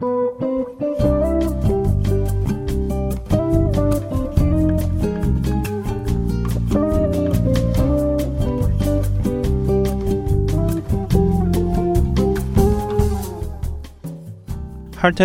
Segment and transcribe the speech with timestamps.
[0.00, 0.16] 할텐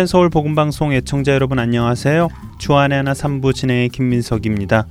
[0.06, 2.28] 서울 복음 방송 애청자 여러분 안녕하세요.
[2.58, 4.86] 주안의 하나 3부 진행의 김민석입니다.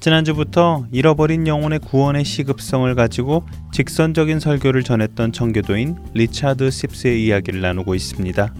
[0.00, 8.52] 지난주부터 잃어버린 영혼의 구원의 시급성을 가지고 직선적인 설교를 전했던 청교도인 리차드 십스의 이야기를 나누고 있습니다.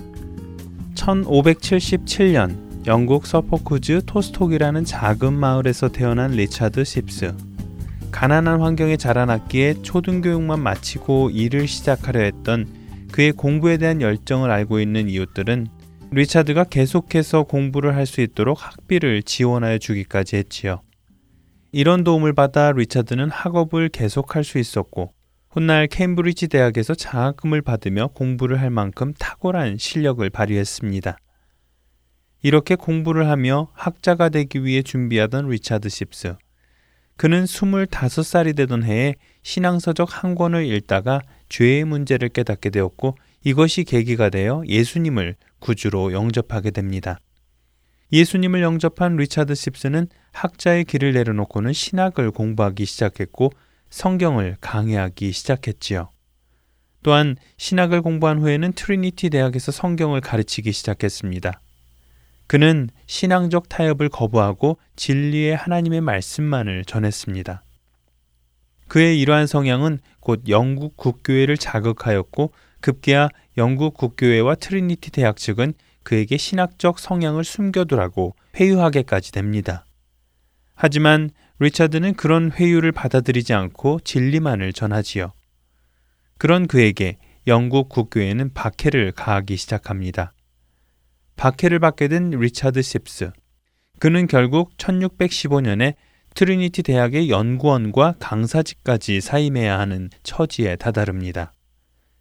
[0.96, 7.34] 1577년 영국 서포크즈 토스톡이라는 작은 마을에서 태어난 리차드 십스.
[8.10, 12.66] 가난한 환경에 자라났기에 초등교육만 마치고 일을 시작하려 했던
[13.12, 15.69] 그의 공부에 대한 열정을 알고 있는 이웃들은
[16.12, 20.80] 리차드가 계속해서 공부를 할 수 있도록 학비를 지원하여 주기까지 했지요.
[21.72, 25.12] 이런 도움을 받아 리차드는 학업을 계속할 수 있었고
[25.56, 31.16] 훗날 케임브리지 대학에서 장학금을 받으며 공부를 할 만큼 탁월한 실력을 발휘했습니다.
[32.42, 36.34] 이렇게 공부를 하며 학자가 되기 위해 준비하던 리차드 십스.
[37.17, 39.14] 그는 25살이 되던 해에
[39.45, 47.19] 신앙서적 한 권을 읽다가 죄의 문제를 깨닫게 되었고 이것이 계기가 되어 예수님을 구주로 영접하게 됩니다.
[48.12, 53.52] 예수님을 영접한 리차드 십스는 학자의 길을 내려놓고는 신학을 공부하기 시작했고
[53.91, 56.11] 성경을 강의하기 시작했지요.
[57.03, 61.61] 또한 신학을 공부한 후에는 트리니티 대학에서 성경을 가르치기 시작했습니다.
[62.47, 67.62] 그는 신앙적 타협을 거부하고 진리의 하나님의 말씀만을 전했습니다.
[68.89, 77.01] 그의 이러한 성향은 곧 영국 국교회를 자극하였고 급기야 영국 국교회와 트리니티 대학 측은 그에게 신학적
[77.01, 79.87] 성향을 숨겨두라고 회유하게까지 됩니다.
[80.75, 85.32] 하지만 리차드는 그런 회유를 받아들이지 않고 진리만을 전하지요.
[86.38, 90.32] 그런 그에게 영국 국교회는 박해를 가하기 시작합니다.
[91.36, 93.30] 박해를 받게 된 리차드 십스.
[93.98, 95.94] 그는 결국 1615년에
[96.34, 101.55] 트리니티 대학의 연구원과 강사직까지 사임해야 하는 처지에 다다릅니다.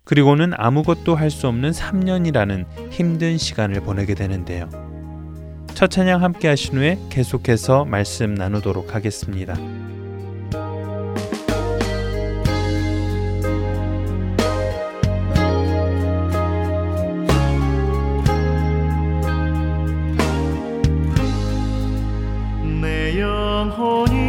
[0.06, 4.84] 그리고는 아무것도 할 수 없는 3년이라는 힘든 시간을 보내게 되는데요.
[5.75, 9.56] 첫 찬양 함께 하신 후에 계속해서 말씀 나누도록 하겠습니다.
[22.81, 24.25] 내 영혼이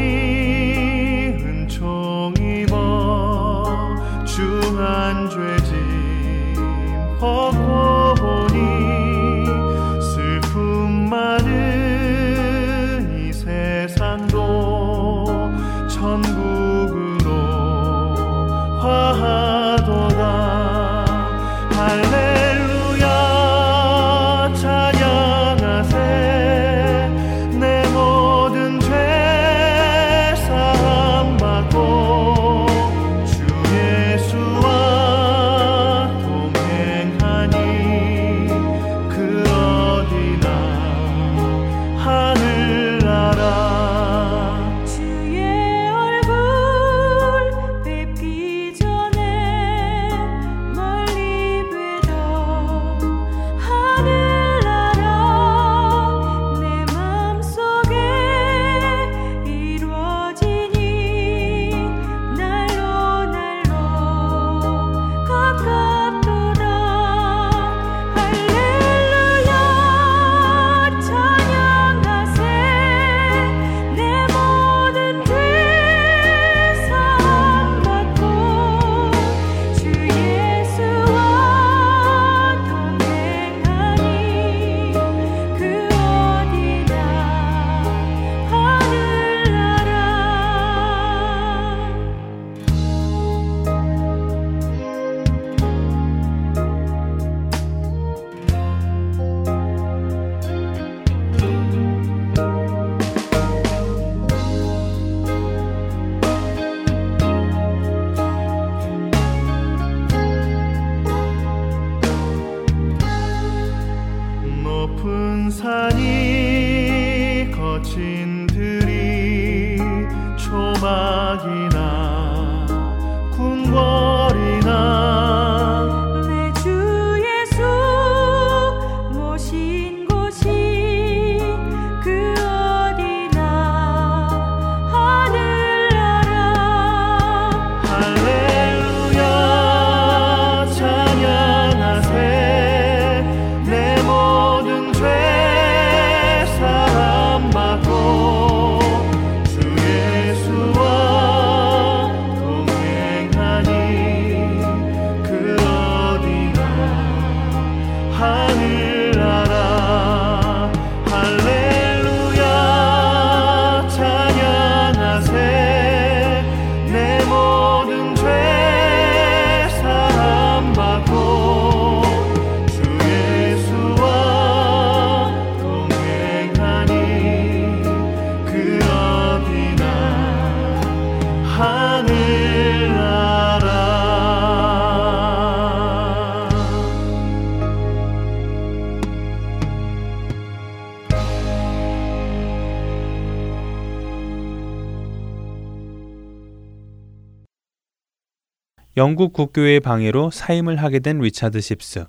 [198.96, 202.06] 국 국교회의 방해로 사임을 하게 된 리차드 십스.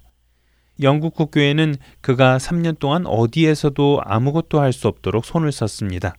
[0.81, 6.16] 영국 국교회는 그가 3년 동안 어디에서도 아무것도 할 수 없도록 손을 썼습니다.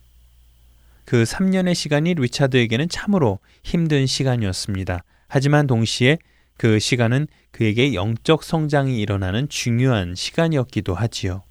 [1.05, 5.03] 그 3년의 시간이 리차드에게는 참으로 힘든 시간이었습니다.
[5.27, 6.19] 하지만 동시에
[6.55, 11.41] 그 시간은 그에게 영적 성장이 일어나는 중요한 시간이었기도 하지요.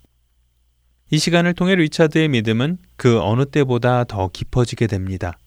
[1.10, 5.38] 이 시간을 통해 리차드의 믿음은 그 어느 때보다 더 깊어지게 됩니다.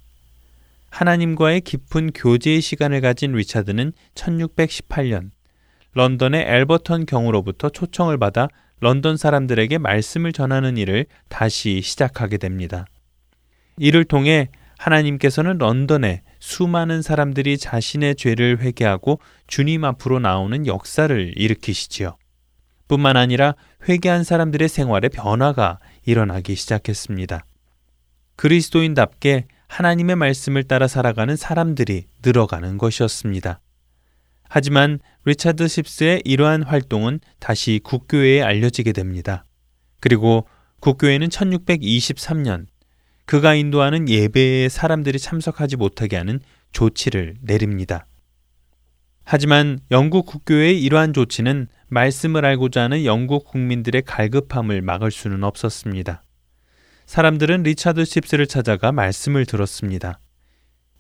[0.91, 5.31] 하나님과의 깊은 교제의 시간을 가진 리차드는 1618년
[5.93, 8.47] 런던의 엘버턴 경으로부터 초청을 받아
[8.81, 12.85] 런던 사람들에게 말씀을 전하는 일을 다시 시작하게 됩니다.
[13.77, 22.17] 이를 통해 하나님께서는 런던에 수많은 사람들이 자신의 죄를 회개하고 주님 앞으로 나오는 역사를 일으키시지요.
[22.87, 23.55] 뿐만 아니라
[23.87, 27.45] 회개한 사람들의 생활에 변화가 일어나기 시작했습니다.
[28.35, 33.61] 그리스도인답게 하나님의 말씀을 따라 살아가는 사람들이 늘어가는 것이었습니다.
[34.43, 39.45] 하지만 리차드 십스의 이러한 활동은 다시 국교회에 알려지게 됩니다.
[40.01, 40.45] 그리고
[40.81, 42.65] 국교회는 1623년
[43.25, 46.41] 그가 인도하는 예배에 사람들이 참석하지 못하게 하는
[46.73, 48.07] 조치를 내립니다.
[49.23, 56.23] 하지만 영국 국교의 이러한 조치는 말씀을 알고자 하는 영국 국민들의 갈급함을 막을 수는 없었습니다.
[57.11, 60.17] 사람들은 리차드 십스를 찾아가 말씀을 들었습니다.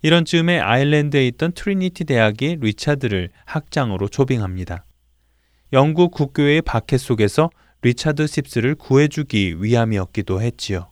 [0.01, 4.83] 이런 즈음에 아일랜드에 있던 트리니티 대학이 리차드를 학장으로 초빙합니다.
[5.71, 7.49] 영국 국교의 박해 속에서
[7.81, 10.91] 리차드 십스를 구해주기 위함이었기도 했지요.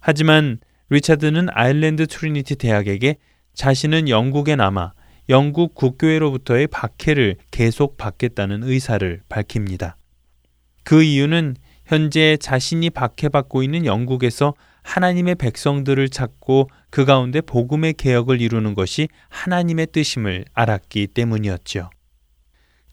[0.00, 0.58] 하지만
[0.88, 3.18] 리차드는 아일랜드 트리니티 대학에게
[3.54, 4.94] 자신은 영국에 남아
[5.28, 9.96] 영국 국교회로부터의 박해를 계속 받겠다는 의사를 밝힙니다.
[10.82, 11.54] 그 이유는
[11.90, 14.54] 현재 자신이 박해받고 있는 영국에서
[14.84, 21.90] 하나님의 백성들을 찾고 그 가운데 복음의 개혁을 이루는 것이 하나님의 뜻임을 알았기 때문이었죠.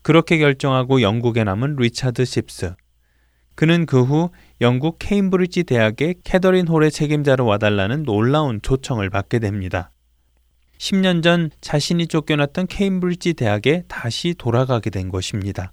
[0.01, 2.73] 그렇게 결정하고 영국에 남은 리차드 십스.
[3.53, 9.91] 그는 그 후 영국 케임브리지 대학의 캐더린 홀의 책임자로 와달라는 놀라운 초청을 받게 됩니다.
[10.79, 15.71] 10년 전 자신이 쫓겨났던 케임브리지 대학에 다시 돌아가게 된 것입니다.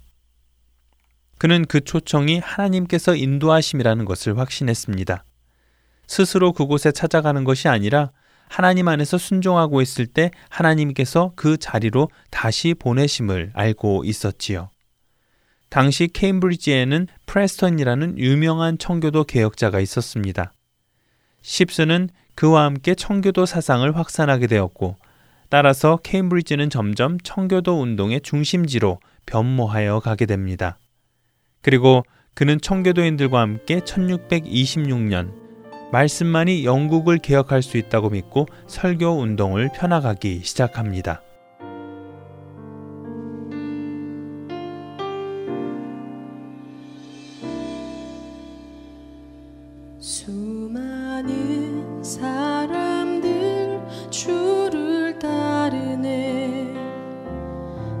[1.37, 5.23] 그는 그 초청이 하나님께서 인도하심이라는 것을 확신했습니다.
[6.07, 8.11] 스스로 그곳에 찾아가는 것이 아니라
[8.47, 14.69] 하나님 안에서 순종하고 있을 때 하나님께서 그 자리로 다시 보내심을 알고 있었지요.
[15.69, 20.53] 당시 케임브리지에는 프레스턴이라는 유명한 청교도 개혁자가 있었습니다.
[21.41, 24.97] 십스는 그와 함께 청교도 사상을 확산하게 되었고
[25.49, 30.77] 따라서 케임브리지는 점점 청교도 운동의 중심지로 변모하여 가게 됩니다.
[31.65, 32.03] 그리고
[32.35, 35.33] 그는 청교도인들과 함께 1626년
[35.91, 41.23] 말씀만이 영국을 개혁할 수 있다고 믿고 설교 운동을 펴나가기 시작합니다.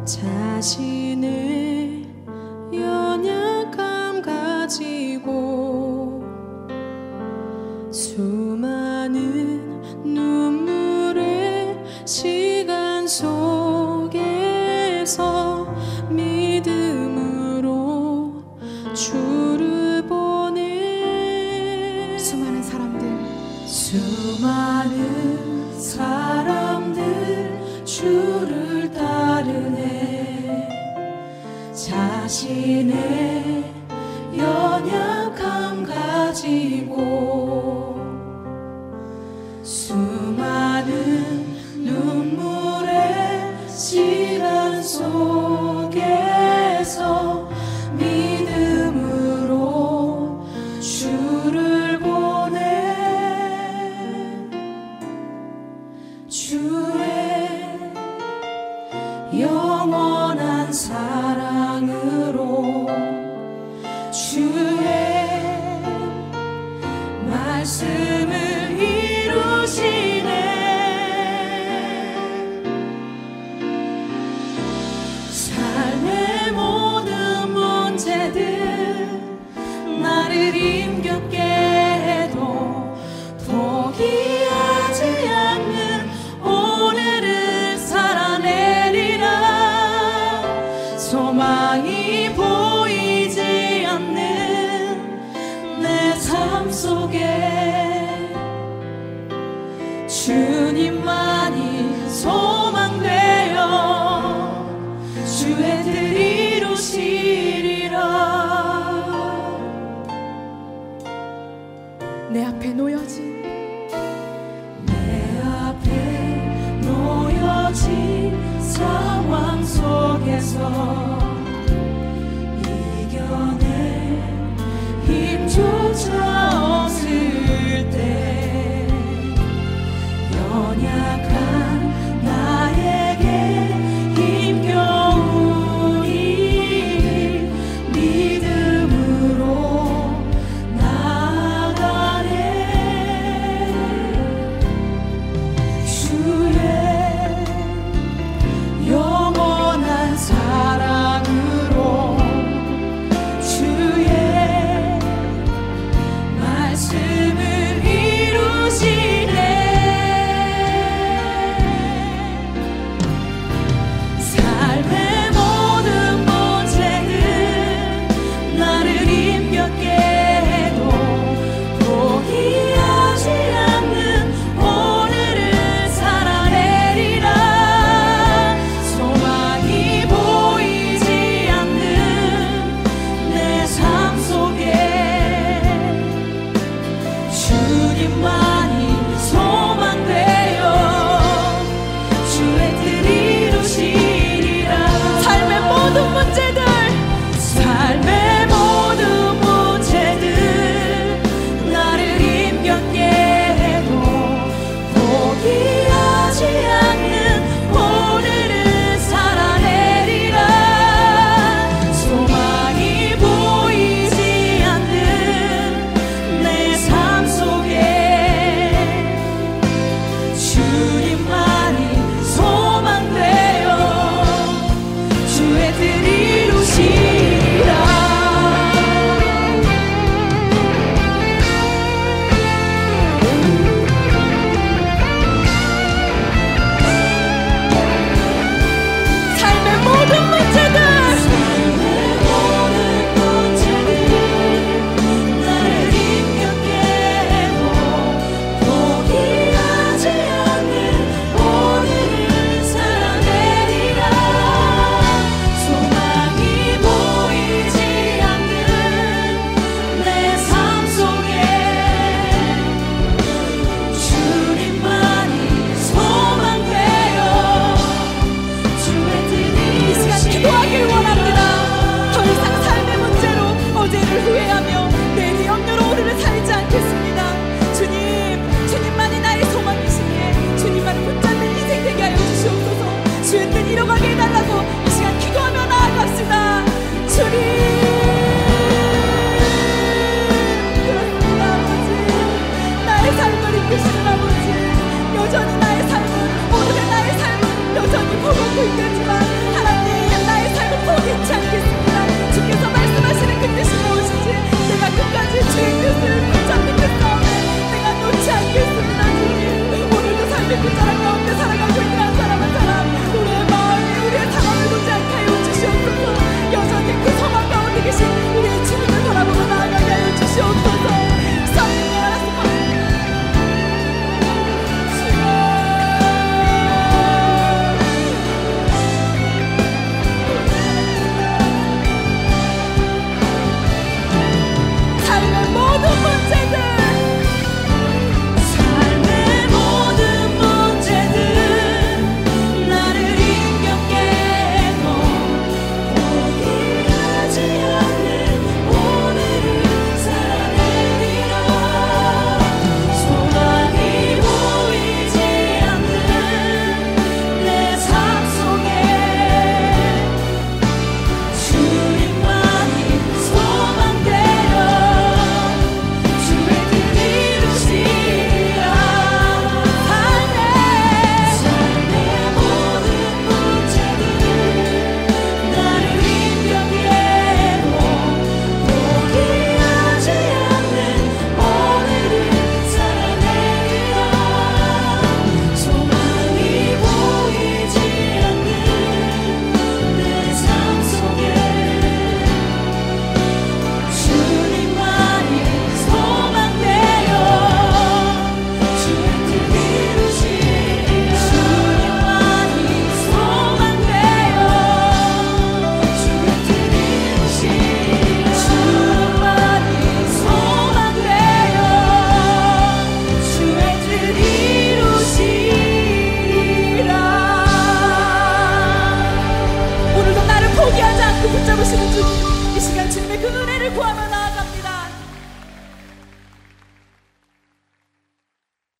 [0.05, 1.64] 자신의
[4.65, 6.23] 가지고
[7.91, 9.61] 수많은
[10.03, 14.17] 눈물의 시간 속에서
[16.09, 17.63] 믿음으로
[18.95, 22.17] 주를 보내.
[22.17, 23.07] 수많은 사람들.
[23.67, 30.67] 수많은 사람들 주를 따르네.
[31.71, 33.44] 자신의
[34.87, 36.95] 연약함 가지고
[39.63, 41.45] 수많은
[41.77, 45.44] 눈물의 시간 속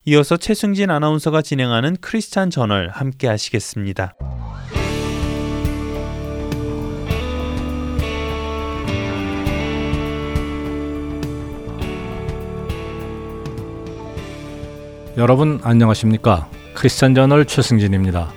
[0.07, 4.13] 이어서 최승진 아나운서가 진행하는 크리스찬 저널 함께 하시겠습니다.
[15.17, 16.51] 여러분 안녕하십니까?
[16.75, 18.31] 크리스찬 저널 최승진입니다.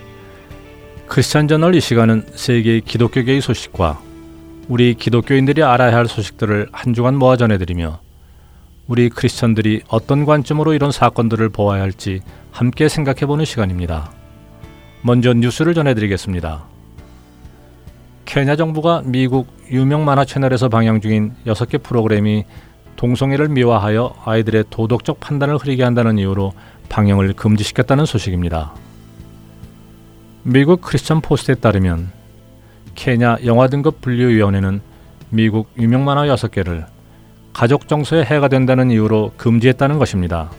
[1.07, 4.01] 크리스찬 저널 이 시간은 세계의 기독교계의 소식과
[4.69, 8.08] 우리 기독교인들이 알아야 할 소식들을 한 주간 모아 전해드리며
[8.89, 14.11] 우리 크리스천들이 어떤 관점으로 이런 사건들을 보아야 할지 함께 생각해 보는 시간입니다.
[15.03, 16.65] 먼저 뉴스를 전해드리겠습니다.
[18.25, 22.47] 케냐 정부가 미국 유명 만화 채널에서 방영 중인 6개 프로그램이
[22.97, 26.55] 동성애를 미화하여 아이들의 도덕적 판단을 흐리게 한다는 이유로
[26.89, 28.75] 방영을 금지시켰다는 소식입니다.
[30.43, 32.11] 미국 크리스천 포스트에 따르면
[32.95, 34.81] 케냐 영화 등급 분류위원회는
[35.29, 36.87] 미국 유명 만화 6개를
[37.53, 40.51] 가족 정서에 해가 된다는 이유로 금지했다는 것입니다.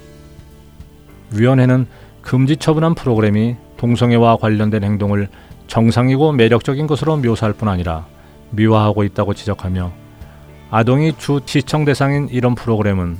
[1.32, 1.88] 위원회는
[2.21, 5.30] 금지 처분한 프로그램이 동성애와 관련된 행동을
[5.67, 8.06] 정상이고 매력적인 것으로 묘사할 뿐 아니라
[8.52, 9.91] 미화하고 있다고 지적하며
[10.71, 13.17] 아동이 주 시청 대상인 이런 프로그램은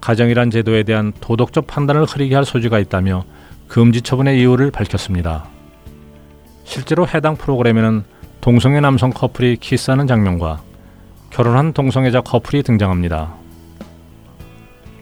[0.00, 3.24] 가정이란 제도에 대한 도덕적 판단을 흐리게 할 소지가 있다며
[3.68, 5.46] 금지 처분의 이유를 밝혔습니다.
[6.64, 8.04] 실제로 해당 프로그램에는
[8.40, 10.60] 동성애 남성 커플이 키스하는 장면과
[11.34, 13.34] 결혼한 동성애자 커플이 등장합니다.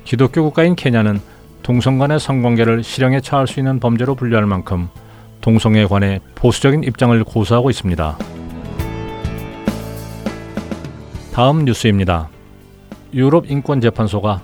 [0.05, 1.21] 기독교 국가인 케냐는
[1.63, 4.89] 동성 간의 성관계를 실형에 처할 수 있는 범죄로 분류할 만큼
[5.43, 8.17] 동성애에 관해 보수적인 입장을 고수하고 있습니다.
[11.35, 12.31] 다음 뉴스입니다.
[13.13, 14.41] 유럽 인권재판소가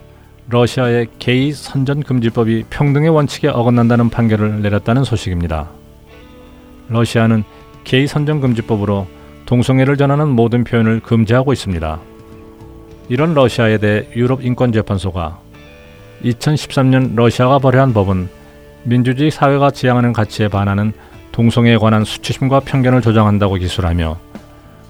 [0.51, 5.71] 러시아의 게이 선전 금지법이 평등의 원칙에 어긋난다는 판결을 내렸다는 소식입니다.
[6.91, 7.45] 러시아는
[7.85, 9.07] 게이 선전 금지법으로
[9.49, 11.99] 동성애를 전하는 모든 표현을 금지하고 있습니다.
[13.09, 15.39] 이런 러시아에 대해 유럽 인권재판소가
[16.23, 18.29] 2013년 러시아가 발효한 법은
[18.83, 20.93] 민주주의 사회가 지향하는 가치에 반하는
[21.33, 24.19] 동성애에 관한 수치심과 편견을 조장한다고 기술하며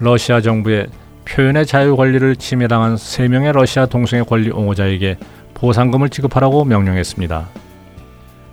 [0.01, 0.89] 러시아 정부의
[1.25, 5.19] 표현의 자유 권리를 침해당한 3명의 러시아 동성애 권리 옹호자에게
[5.55, 7.49] 보상금을 지급하라고 명령했습니다.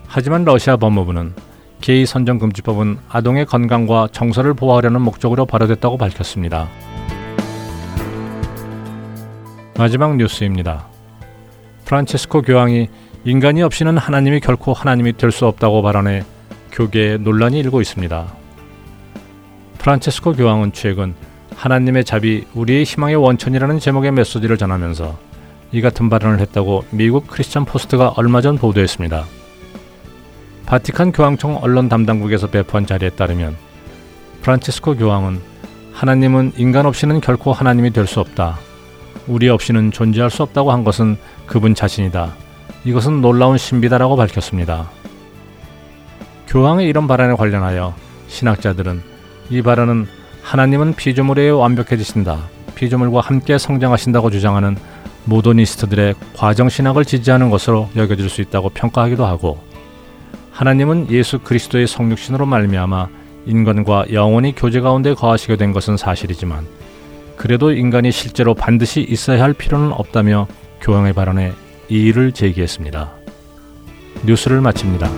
[0.05, 1.33] 하지만 러시아 법무부는
[1.81, 6.67] 게이 선정금지법은 아동의 건강과 정서를 보호하려는 목적으로 발효됐다고 밝혔습니다.
[9.77, 10.87] 마지막 뉴스입니다.
[11.85, 12.87] 프란체스코 교황이
[13.25, 16.23] 인간이 없이는 하나님이 결코 하나님이 될 수 없다고 발언해
[16.71, 18.25] 교계에 논란이 일고 있습니다.
[19.77, 21.13] 프란체스코 교황은 최근
[21.55, 25.17] 하나님의 잡이 우리의 희망의 원천이라는 제목의 메시지를 전하면서
[25.71, 29.25] 이 같은 발언을 했다고 미국 크리스천 포스트가 얼마 전 보도했습니다.
[30.65, 33.55] 바티칸 교황청 언론 담당국에서 배포한 자리에 따르면
[34.41, 35.39] 프란체스코 교황은
[35.93, 38.57] 하나님은 인간 없이는 결코 하나님이 될 수 없다.
[39.27, 42.33] 우리 없이는 존재할 수 없다고 한 것은 그분 자신이다.
[42.83, 44.89] 이것은 놀라운 신비다라고 밝혔습니다.
[46.47, 47.95] 교황의 이런 발언에 관련하여
[48.27, 49.01] 신학자들은
[49.49, 50.07] 이 발언은
[50.43, 52.37] 하나님은 피조물에 완벽해지신다.
[52.75, 54.77] 피조물과 함께 성장하신다고 주장하는
[55.25, 59.59] 모더니스트들의 과정신학을 지지하는 것으로 여겨질 수 있다고 평가하기도 하고
[60.55, 63.09] 하나님은 예수 그리스도의 성육신으로 말미암아
[63.45, 66.65] 인간과 영원히 교제 가운데 거하시게 된 것은 사실이지만
[67.35, 70.47] 그래도 인간이 실제로 반드시 있어야 할 필요는 없다며
[70.79, 71.51] 교황의 발언에
[71.89, 73.11] 이의를 제기했습니다.
[74.25, 75.09] 뉴스를 마칩니다.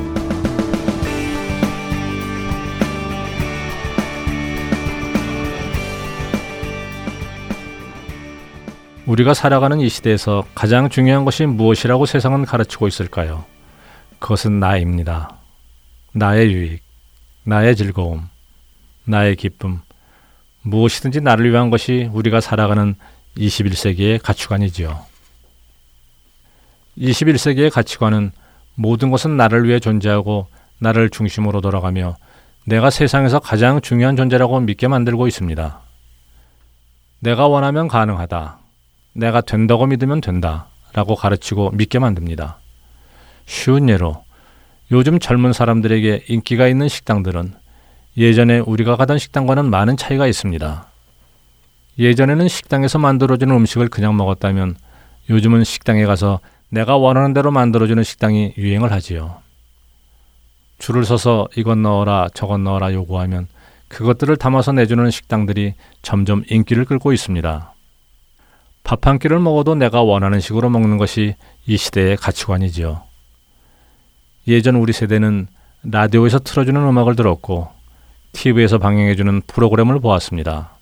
[9.06, 13.46] 우리가 살아가는 이 시대에서 가장 중요한 것이 무엇이라고 세상은 가르치고 있을까요?
[14.20, 15.38] 그것은 나입니다.
[16.14, 16.84] 나의 유익,
[17.44, 18.28] 나의 즐거움,
[19.06, 19.82] 나의 기쁨,
[20.64, 22.96] 무엇이든지 나를 위한 것이 우리가 살아가는
[23.38, 25.06] 21세기의 가치관이지요.
[26.98, 28.32] 21세기의 가치관은
[28.76, 30.48] 모든 것은 나를 위해 존재하고
[30.80, 32.18] 나를 중심으로 돌아가며
[32.66, 35.82] 내가 세상에서 가장 중요한 존재라고 믿게 만들고 있습니다.
[37.20, 38.60] 내가 원하면 가능하다.
[39.14, 40.68] 내가 된다고 믿으면 된다.
[40.94, 42.60] 라고 가르치고 믿게 만듭니다.
[43.48, 44.24] 쉬운 예로
[44.92, 47.54] 요즘 젊은 사람들에게 인기가 있는 식당들은
[48.18, 50.88] 예전에 우리가 가던 식당과는 많은 차이가 있습니다.
[51.98, 54.76] 예전에는 식당에서 만들어주는 음식을 그냥 먹었다면
[55.30, 59.38] 요즘은 식당에 가서 내가 원하는 대로 만들어주는 식당이 유행을 하지요.
[60.78, 63.48] 줄을 서서 이것 넣어라 저것 넣어라 요구하면
[63.88, 67.74] 그것들을 담아서 내주는 식당들이 점점 인기를 끌고 있습니다.
[68.84, 73.07] 밥 한 끼를 먹어도 내가 원하는 식으로 먹는 것이 이 시대의 가치관이지요.
[74.48, 75.48] 예전 우리 세대는
[75.84, 77.70] 라디오에서 틀어주는 음악을 들었고
[78.32, 80.78] TV에서 방영해주는 프로그램을 보았습니다.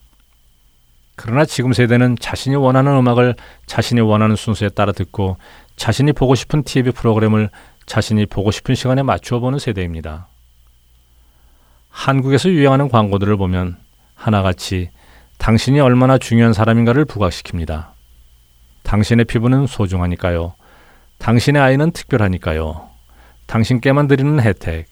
[1.15, 5.38] 그러나 지금 세대는 자신이 원하는 음악을 자신이 원하는 순서에 따라 듣고
[5.78, 7.49] 자신이 보고 싶은 TV 프로그램을
[7.86, 10.28] 자신이 보고 싶은 시간에 맞추어 보는 세대입니다.
[11.89, 13.78] 한국에서 유행하는 광고들을 보면
[14.13, 14.89] 하나같이
[15.38, 17.88] 당신이 얼마나 중요한 사람인가를 부각시킵니다.
[18.84, 20.54] 당신의 피부는 소중하니까요.
[21.17, 22.95] 당신의 아이는 특별하니까요.
[23.48, 24.88] 당신께만 드리는 혜택.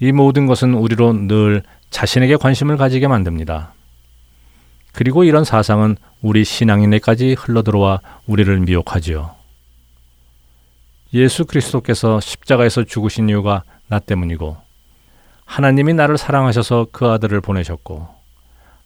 [0.00, 3.72] 이 모든 것은 우리로 늘 자신에게 관심을 가지게 만듭니다.
[4.92, 9.34] 그리고 이런 사상은 우리 신앙인에까지 흘러들어와 우리를 미혹하지요.
[11.14, 14.56] 예수 그리스도께서 십자가에서 죽으신 이유가 나 때문이고
[15.44, 18.08] 하나님이 나를 사랑하셔서 그 아들을 보내셨고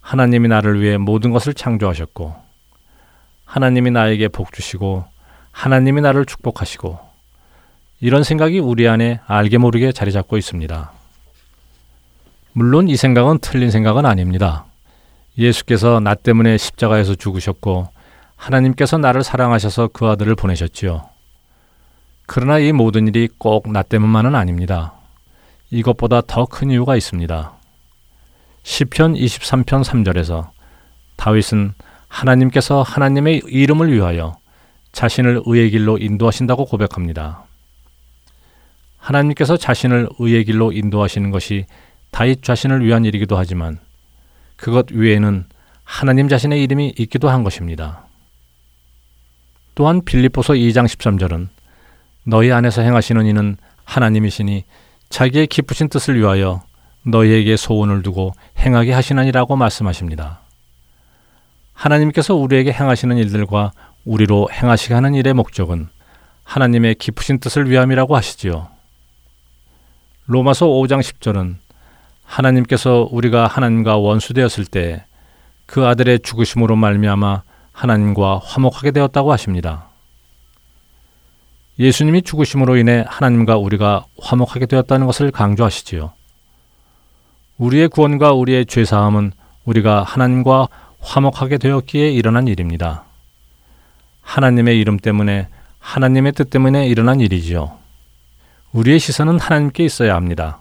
[0.00, 2.34] 하나님이 나를 위해 모든 것을 창조하셨고
[3.44, 5.04] 하나님이 나에게 복 주시고
[5.52, 7.07] 하나님이 나를 축복하시고
[8.00, 10.92] 이런 생각이 우리 안에 알게 모르게 자리 잡고 있습니다.
[12.52, 14.64] 물론 이 생각은 틀린 생각은 아닙니다.
[15.36, 17.88] 예수께서 나 때문에 십자가에서 죽으셨고
[18.36, 21.08] 하나님께서 나를 사랑하셔서 그 아들을 보내셨지요.
[22.26, 24.92] 그러나 이 모든 일이 꼭 나 때문만은 아닙니다.
[25.70, 27.52] 이것보다 더 큰 이유가 있습니다.
[28.62, 30.50] 시편 23편 3절에서
[31.16, 31.74] 다윗은
[32.08, 34.36] 하나님께서 하나님의 이름을 위하여
[34.92, 37.44] 자신을 의의 길로 인도하신다고 고백합니다.
[38.98, 41.64] 하나님께서 자신을 의의 길로 인도하시는 것이
[42.10, 43.78] 다윗 자신을 위한 일이기도 하지만
[44.56, 45.46] 그것 외에는
[45.84, 48.04] 하나님 자신의 이름이 있기도 한 것입니다.
[49.74, 51.48] 또한 빌립보서 2장 13절은
[52.24, 54.64] 너희 안에서 행하시는 이는 하나님이시니
[55.08, 56.62] 자기의 기쁘신 뜻을 위하여
[57.06, 60.40] 너희에게 소원을 두고 행하게 하시느니라고 말씀하십니다.
[61.72, 63.70] 하나님께서 우리에게 행하시는 일들과
[64.04, 65.88] 우리로 행하시게 하는 일의 목적은
[66.44, 68.68] 하나님의 기쁘신 뜻을 위함이라고 하시지요.
[70.28, 71.56] 로마서 5장 10절은
[72.24, 75.04] 하나님께서 우리가 하나님과 원수되었을 때
[75.68, 79.84] 그 아들의 죽으심으로 말미암아 하나님과 화목하게 되었다고 하십니다.
[81.78, 86.12] 예수님이 죽으심으로 인해 하나님과 우리가 화목하게 되었다는 것을 강조하시지요.
[87.58, 89.32] 우리의 구원과 우리의 죄 사함은
[89.66, 90.68] 우리가 하나님과
[91.00, 93.04] 화목하게 되었기에 일어난 일입니다.
[94.22, 95.48] 하나님의 이름 때문에
[95.80, 97.76] 하나님의 뜻 때문에 일어난 일이지요.
[98.72, 100.60] 우리의 시선은 하나님께 있어야 합니다.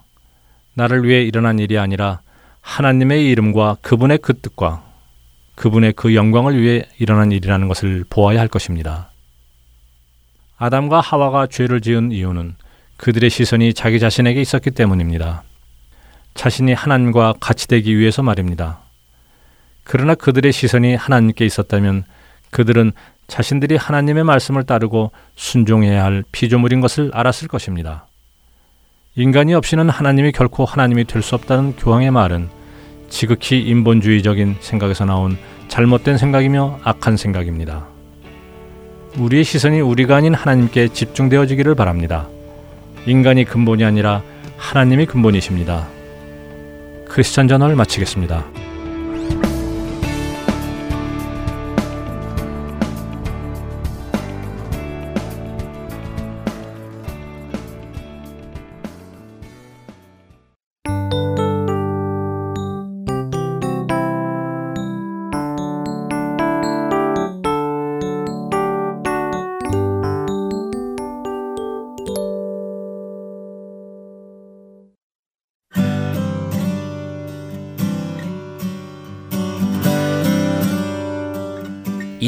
[0.73, 2.21] 나를 위해 일어난 일이 아니라
[2.61, 4.83] 하나님의 이름과 그분의 그 뜻과
[5.55, 9.11] 그분의 그 영광을 위해 일어난 일이라는 것을 보아야 할 것입니다.
[10.57, 12.55] 아담과 하와가 죄를 지은 이유는
[12.97, 15.43] 그들의 시선이 자기 자신에게 있었기 때문입니다.
[16.33, 18.79] 자신이 하나님과 같이 되기 위해서 말입니다.
[19.83, 22.03] 그러나 그들의 시선이 하나님께 있었다면
[22.51, 22.91] 그들은
[23.27, 28.07] 자신들이 하나님의 말씀을 따르고 순종해야 할 피조물인 것을 알았을 것입니다.
[29.15, 32.49] 인간이 없이는 하나님이 결코 하나님이 될 수 없다는 교황의 말은
[33.09, 35.37] 지극히 인본주의적인 생각에서 나온
[35.67, 37.87] 잘못된 생각이며 악한 생각입니다.
[39.17, 42.27] 우리의 시선이 우리가 아닌 하나님께 집중되어지기를 바랍니다.
[43.05, 44.21] 인간이 근본이 아니라
[44.57, 45.87] 하나님이 근본이십니다.
[47.07, 48.66] 크리스천 전을 마치겠습니다.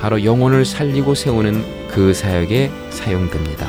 [0.00, 3.66] 바로 영혼을 살리고 세우는 그 사역에 사용됩니다.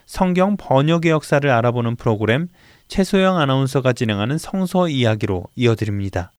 [0.06, 2.46] 성경 번역의 역사를 알아보는 프로그램
[2.88, 6.32] 최소영 아나운서가 진행하는 성서 이야기로 이어드립니다.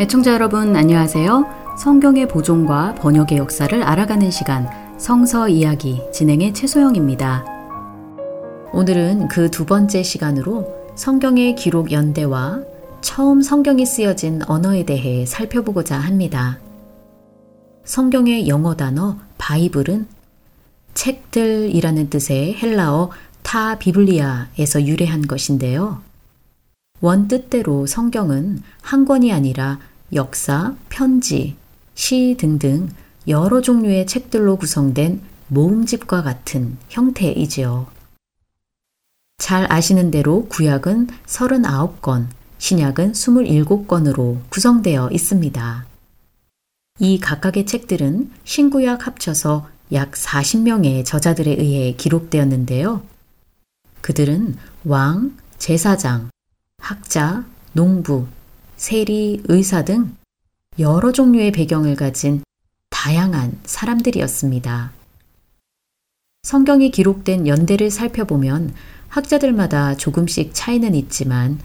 [0.00, 1.76] 애청자 여러분 안녕하세요.
[1.76, 7.44] 성경의 보존과 번역의 역사를 알아가는 시간 성서 이야기 진행의 최소영입니다.
[8.72, 12.62] 오늘은 그 두 번째 시간으로 성경의 기록 연대와
[13.00, 16.58] 처음 성경이 쓰여진 언어에 대해 살펴보고자 합니다.
[17.84, 20.06] 성경의 영어 단어 바이블은
[20.94, 23.10] 책들이라는 뜻의 헬라어
[23.42, 26.02] 타 비블리아에서 유래한 것인데요.
[27.00, 29.78] 원 뜻대로 성경은 한 권이 아니라
[30.12, 31.56] 역사, 편지,
[31.94, 32.88] 시 등등
[33.28, 37.86] 여러 종류의 책들로 구성된 모음집과 같은 형태이지요.
[39.38, 42.26] 잘 아시는 대로 구약은 39권,
[42.58, 45.86] 신약은 27권으로 구성되어 있습니다.
[47.00, 53.02] 이 각각의 책들은 신구약 합쳐서 약 40명의 저자들에 의해 기록되었는데요.
[54.00, 56.30] 그들은 왕, 제사장,
[56.78, 58.26] 학자, 농부,
[58.76, 60.14] 세리, 의사 등
[60.78, 62.42] 여러 종류의 배경을 가진
[62.90, 64.92] 다양한 사람들이었습니다.
[66.42, 68.74] 성경이 기록된 연대를 살펴보면
[69.08, 71.58] 학자들마다 조금씩 차이는 있지만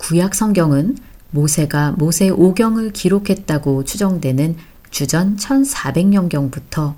[0.00, 0.96] 구약 성경은
[1.30, 4.56] 모세가 모세 오경을 기록했다고 추정되는
[4.90, 6.94] 주전 1400년경부터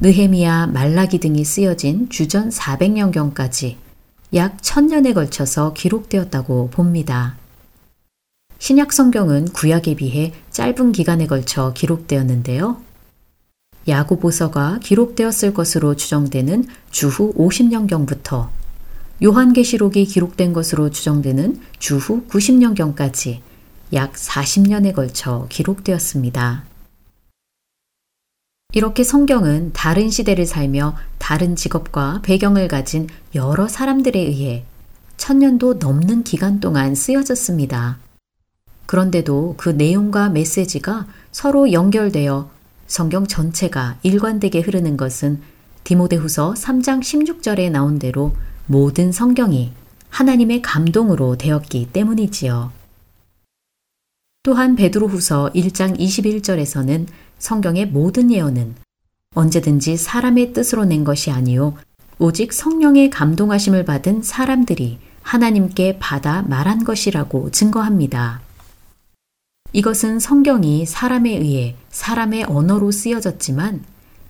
[0.00, 3.76] 느헤미야, 말라기 등이 쓰여진 주전 400년경까지
[4.34, 7.36] 약 천년에 걸쳐서 기록되었다고 봅니다.
[8.58, 12.80] 신약 성경은 구약에 비해 짧은 기간에 걸쳐 기록되었는데요.
[13.86, 18.61] 야고보서가 기록되었을 것으로 추정되는 주후 50년경부터
[19.22, 23.40] 요한계시록이 기록된 것으로 추정되는 주후 90년경까지
[23.92, 26.64] 약 40년에 걸쳐 기록되었습니다.
[28.74, 34.64] 이렇게 성경은 다른 시대를 살며 다른 직업과 배경을 가진 여러 사람들에 의해
[35.18, 37.98] 천년도 넘는 기간 동안 쓰여졌습니다.
[38.86, 42.50] 그런데도 그 내용과 메시지가 서로 연결되어
[42.86, 45.40] 성경 전체가 일관되게 흐르는 것은
[45.84, 48.32] 디모데후서 3장 16절에 나온 대로
[48.66, 49.72] 모든 성경이
[50.08, 52.72] 하나님의 감동으로 되었기 때문이지요.
[54.42, 57.06] 또한 베드로후서 1장 21절에서는
[57.38, 58.74] 성경의 모든 예언은
[59.34, 61.74] 언제든지 사람의 뜻으로 낸 것이 아니요
[62.18, 68.42] 오직 성령의 감동하심을 받은 사람들이 하나님께 받아 말한 것이라고 증거합니다.
[69.72, 73.84] 이것은 성경이 사람에 의해 사람의 언어로 쓰여졌지만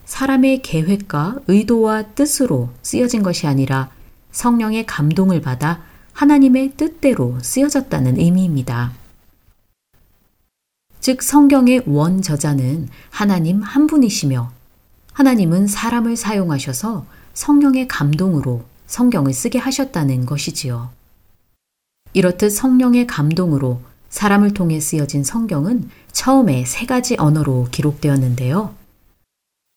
[0.04, 3.90] 사람의 계획과 의도와 뜻으로 쓰여진 것이 아니라
[4.32, 8.92] 성령의 감동을 받아 하나님의 뜻대로 쓰여졌다는 의미입니다.
[11.00, 14.50] 즉 성경의 원 저자는 하나님 한 분이시며
[15.12, 20.90] 하나님은 사람을 사용하셔서 성령의 감동으로 성경을 쓰게 하셨다는 것이지요.
[22.12, 28.74] 이렇듯 성령의 감동으로 사람을 통해 쓰여진 성경은 처음에 세 가지 언어로 기록되었는데요.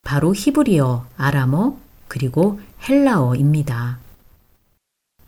[0.04, 4.05] 바로 히브리어, 아람어, 그리고 헬라어입니다.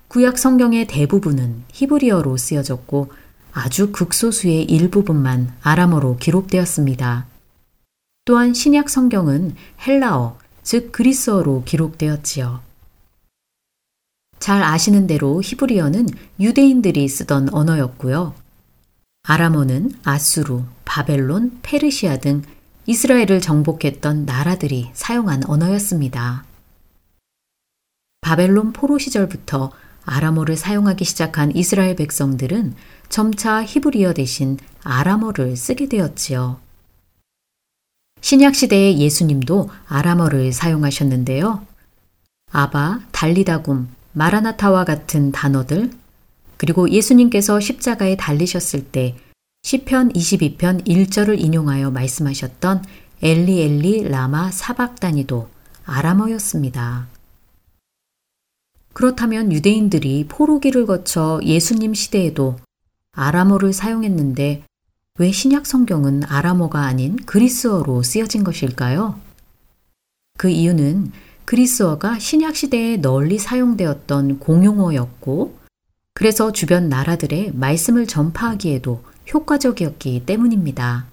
[0.10, 3.12] 구약 성경의 대부분은 히브리어로 쓰여졌고
[3.52, 7.28] 아주 극소수의 일부분만 아람어로 기록되었습니다.
[8.24, 12.62] 또한 신약 성경은 헬라어, 즉 그리스어로 기록되었지요.
[14.40, 16.08] 잘 아시는 대로 히브리어는
[16.40, 18.34] 유대인들이 쓰던 언어였고요.
[19.24, 22.44] 아람어는 아수르, 바벨론, 페르시아 등
[22.86, 26.46] 이스라엘을 정복했던 나라들이 사용한 언어였습니다.
[28.22, 29.72] 바벨론 포로 시절부터
[30.08, 32.74] 아람어를 사용하기 시작한 이스라엘 백성들은
[33.10, 36.60] 점차 히브리어 대신 아람어를 쓰게 되었지요.
[38.22, 41.66] 신약 시대의 예수님도 아람어를 사용하셨는데요.
[42.52, 45.92] 아바, 달리다굼, 마라나타와 같은 단어들,
[46.56, 49.16] 그리고 예수님께서 십자가에 달리셨을 때
[49.64, 52.84] 시편 22편 1절을 인용하여 말씀하셨던
[53.22, 55.50] 엘리 엘리 라마 사박다니도
[55.86, 57.17] 아람어였습니다.
[58.98, 62.56] 그렇다면 유대인들이 포로기를 거쳐 예수님 시대에도
[63.12, 64.64] 아람어를 사용했는데
[65.20, 69.20] 왜 신약 성경은 아람어가 아닌 그리스어로 쓰여진 것일까요?
[70.40, 71.12] 그 이유는
[71.46, 75.56] 그리스어가 신약 시대에 널리 사용되었던 공용어였고
[76.16, 81.06] 그래서 주변 나라들의 말씀을 전파하기에도 효과적이었기 때문입니다.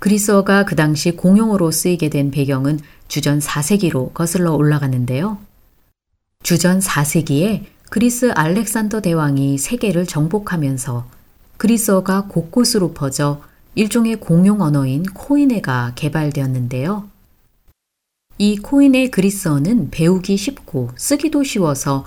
[0.00, 5.38] 그리스어가 그 당시 공용어로 쓰이게 된 배경은 주전 4세기로 거슬러 올라가는데요.
[6.42, 11.06] 주전 4세기에 그리스 알렉산더 대왕이 세계를 정복하면서
[11.56, 13.42] 그리스어가 곳곳으로 퍼져
[13.76, 17.08] 일종의 공용 언어인 코인에가 개발되었는데요.
[18.38, 22.04] 이 코인의 그리스어는 배우기 쉽고 쓰기도 쉬워서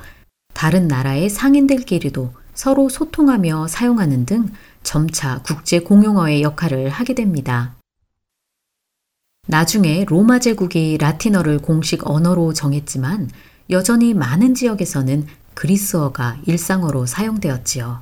[0.53, 4.49] 다른 나라의 상인들끼리도 서로 소통하며 사용하는 등
[4.83, 7.75] 점차 국제 공용어의 역할을 하게 됩니다.
[9.47, 13.29] 나중에 로마 제국이 라틴어를 공식 언어로 정했지만
[13.69, 18.01] 여전히 많은 지역에서는 그리스어가 일상어로 사용되었지요.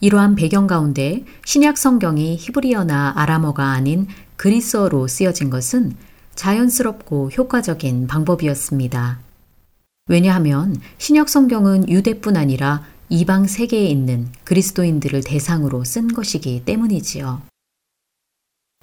[0.00, 4.06] 이러한 배경 가운데 신약 성경이 히브리어나 아람어가 아닌
[4.36, 5.96] 그리스어로 쓰여진 것은
[6.34, 9.18] 자연스럽고 효과적인 방법이었습니다.
[10.08, 17.42] 왜냐하면 신약 성경은 유대뿐 아니라 이방 세계에 있는 그리스도인들을 대상으로 쓴 것이기 때문이지요.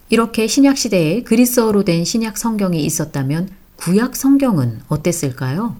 [0.09, 5.75] 이렇게 신약 시대에 그리스어로 된 신약 성경이 있었다면 구약 성경은 어땠을까요?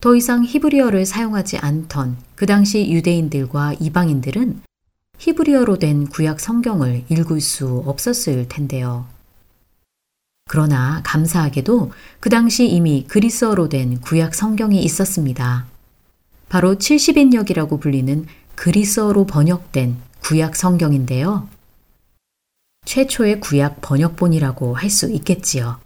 [0.00, 4.62] 더 이상 히브리어를 사용하지 않던 그 당시 유대인들과 이방인들은
[5.18, 9.06] 히브리어로 된 구약 성경을 읽을 수 없었을 텐데요.
[10.48, 15.66] 그러나 감사하게도 그 당시 이미 그리스어로 된 구약 성경이 있었습니다.
[16.48, 21.48] 바로 70인역이라고 불리는 그리스어로 번역된 구약 성경인데요.
[22.84, 25.78] 최초의 구약 번역본이라고 할 수 있겠지요.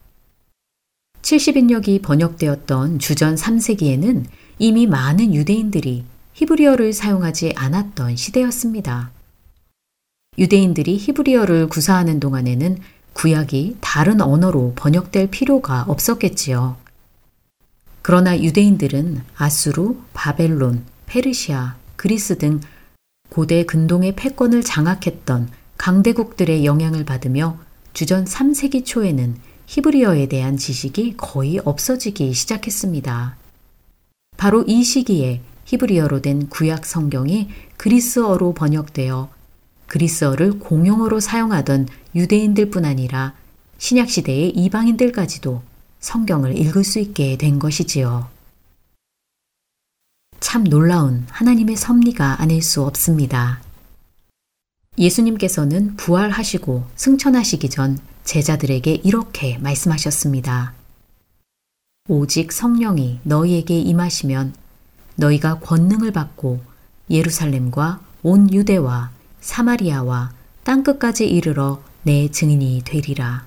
[1.23, 4.25] 70인역이 번역되었던 주전 3세기에는
[4.59, 6.05] 이미 많은 유대인들이
[6.35, 9.11] 히브리어를 사용하지 않았던 시대였습니다.
[10.39, 12.79] 유대인들이 히브리어를 구사하는 동안에는
[13.13, 16.77] 구약이 다른 언어로 번역될 필요가 없었겠지요.
[18.01, 22.61] 그러나 유대인들은 아수르, 바벨론, 페르시아, 그리스 등
[23.29, 27.59] 고대 근동의 패권을 장악했던 강대국들의 영향을 받으며
[27.93, 33.37] 주전 3세기 초에는 히브리어에 대한 지식이 거의 없어지기 시작했습니다.
[34.37, 39.31] 바로 이 시기에 히브리어로 된 구약 성경이 그리스어로 번역되어
[39.87, 43.35] 그리스어를 공용어로 사용하던 유대인들뿐 아니라
[43.79, 45.63] 신약 시대의 이방인들까지도
[46.01, 48.29] 성경을 읽을 수 있게 된 것이지요.
[50.41, 53.61] 참 놀라운 하나님의 섭리가 아닐 수 없습니다.
[54.99, 60.75] 예수님께서는 부활하시고 승천하시기 전 제자들에게 이렇게 말씀하셨습니다.
[62.09, 64.55] 오직 성령이 너희에게 임하시면
[65.17, 66.61] 너희가 권능을 받고
[67.11, 70.33] 예루살렘과 온 유대와 사마리아와
[70.65, 73.45] 땅끝까지 이르러 내 증인이 되리라.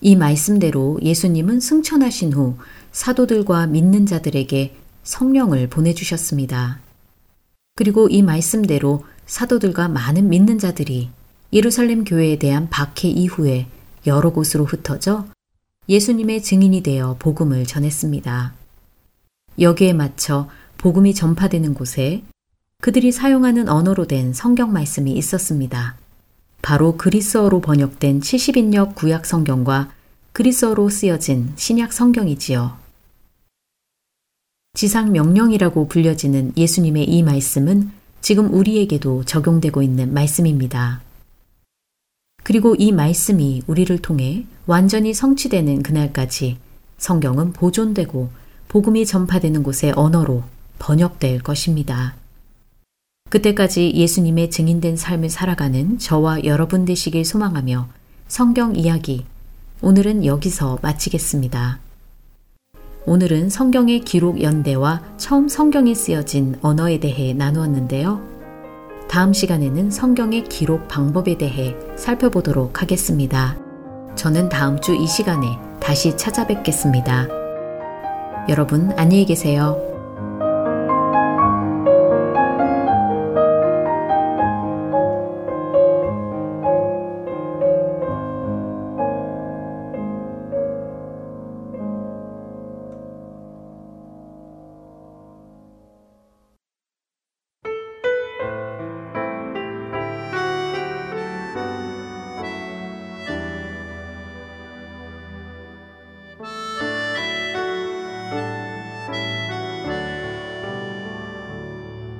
[0.00, 2.56] 이 말씀대로 예수님은 승천하신 후
[2.90, 6.80] 사도들과 믿는 자들에게 성령을 보내주셨습니다.
[7.74, 11.10] 그리고 이 말씀대로 사도들과 많은 믿는 자들이
[11.52, 13.66] 예루살렘 교회에 대한 박해 이후에
[14.06, 15.26] 여러 곳으로 흩어져
[15.88, 18.54] 예수님의 증인이 되어 복음을 전했습니다.
[19.60, 22.22] 여기에 맞춰 복음이 전파되는 곳에
[22.80, 25.96] 그들이 사용하는 언어로 된 성경 말씀이 있었습니다.
[26.62, 29.92] 바로 그리스어로 번역된 70인역 구약 성경과
[30.32, 32.78] 그리스어로 쓰여진 신약 성경이지요.
[34.74, 37.90] 지상 명령이라고 불려지는 예수님의 이 말씀은
[38.22, 41.02] 지금 우리에게도 적용되고 있는 말씀입니다.
[42.42, 46.58] 그리고 이 말씀이 우리를 통해 완전히 성취되는 그날까지
[46.98, 48.30] 성경은 보존되고
[48.68, 50.42] 복음이 전파되는 곳의 언어로
[50.78, 52.14] 번역될 것입니다.
[53.30, 57.88] 그때까지 예수님의 증인된 삶을 살아가는 저와 여러분 되시길 소망하며
[58.28, 59.24] 성경 이야기
[59.80, 61.80] 오늘은 여기서 마치겠습니다.
[63.04, 68.31] 오늘은 성경의 기록 연대와 처음 성경이 쓰여진 언어에 대해 나누었는데요.
[69.12, 73.58] 다음 시간에는 성경의 기록 방법에 대해 살펴보도록 하겠습니다.
[74.14, 75.48] 저는 다음 주 이 시간에
[75.80, 77.28] 다시 찾아뵙겠습니다.
[78.48, 79.91] 여러분 안녕히 계세요.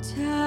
[0.03, 0.42] Tell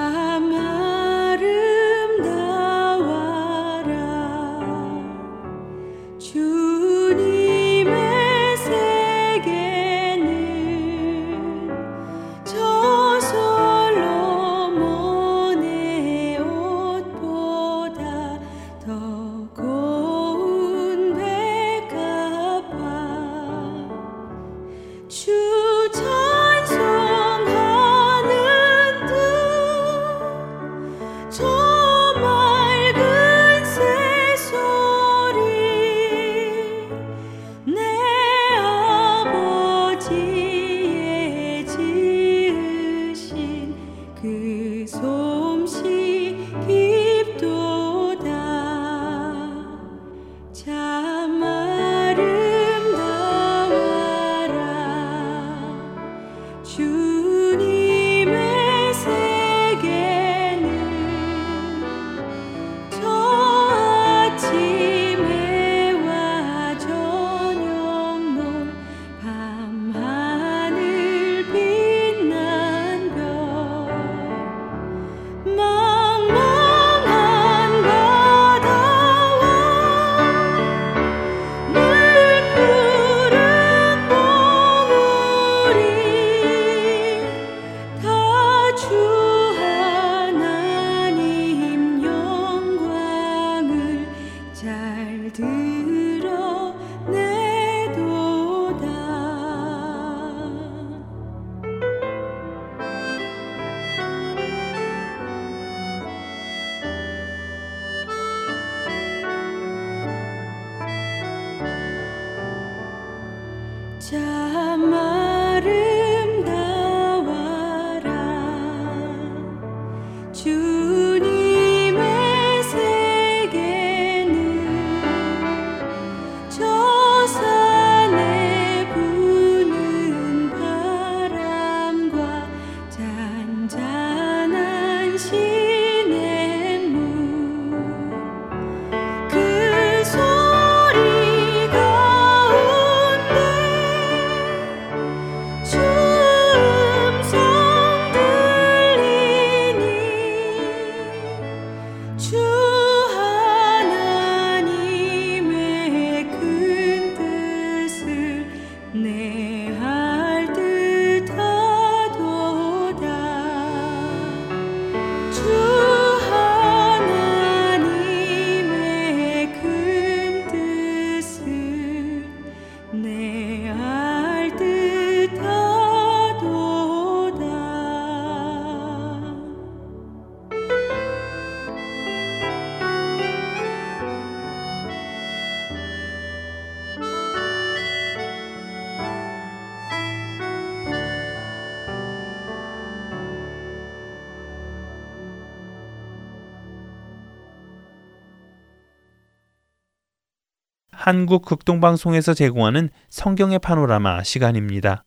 [201.06, 205.04] 한국 극동방송에서 제공하는 성경의 파노라마 시간입니다.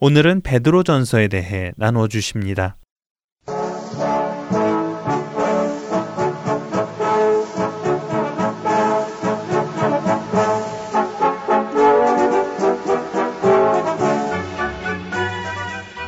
[0.00, 2.78] 오늘은 베드로 전서에 대해 나누어 주십니다.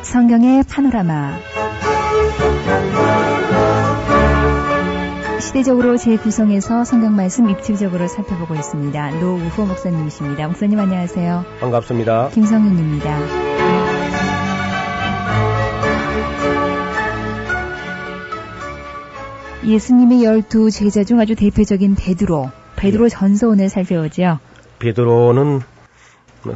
[0.01, 1.50] 성경의 파노라마
[5.51, 9.19] 시대적으로 재구성해서 성경 말씀 입체적으로 살펴보고 있습니다.
[9.19, 10.47] 노우호 목사님이십니다.
[10.47, 11.43] 목사님 안녕하세요.
[11.59, 12.29] 반갑습니다.
[12.29, 13.19] 김성윤입니다.
[19.65, 24.39] 예수님의 열두 제자 중 아주 대표적인 베드로, 베드로 전서 오늘 살펴보죠.
[24.79, 25.59] 베드로는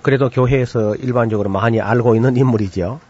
[0.04, 3.02] 그래도 교회에서 일반적으로 많이 알고 있는 인물이죠.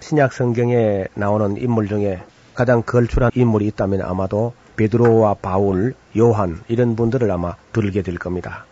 [0.00, 2.20] 신약 성경에 나오는 인물 중에
[2.52, 8.64] 가장 걸출한 인물이 있다면 아마도 베드로와 바울, 요한 이런 분들을 아마 들게 될 겁니다.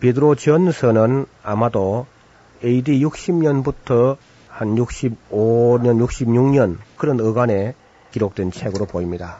[0.00, 2.06] 베드로 전서는 아마도
[2.64, 4.16] AD 60년부터
[4.48, 7.74] 한 65년, 66년 그런 어간에
[8.10, 9.38] 기록된 책으로 보입니다.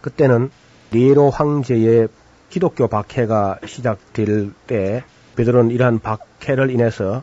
[0.00, 0.50] 그때는
[0.90, 2.08] 네로 황제의
[2.50, 5.04] 기독교 박해가 시작될 때
[5.36, 7.22] 베드로는 이러한 박해를 인해서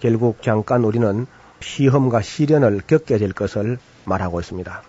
[0.00, 1.26] 결국 잠깐 우리는
[1.60, 4.82] 시험과 시련을 겪게 될 것을 말하고 있습니다.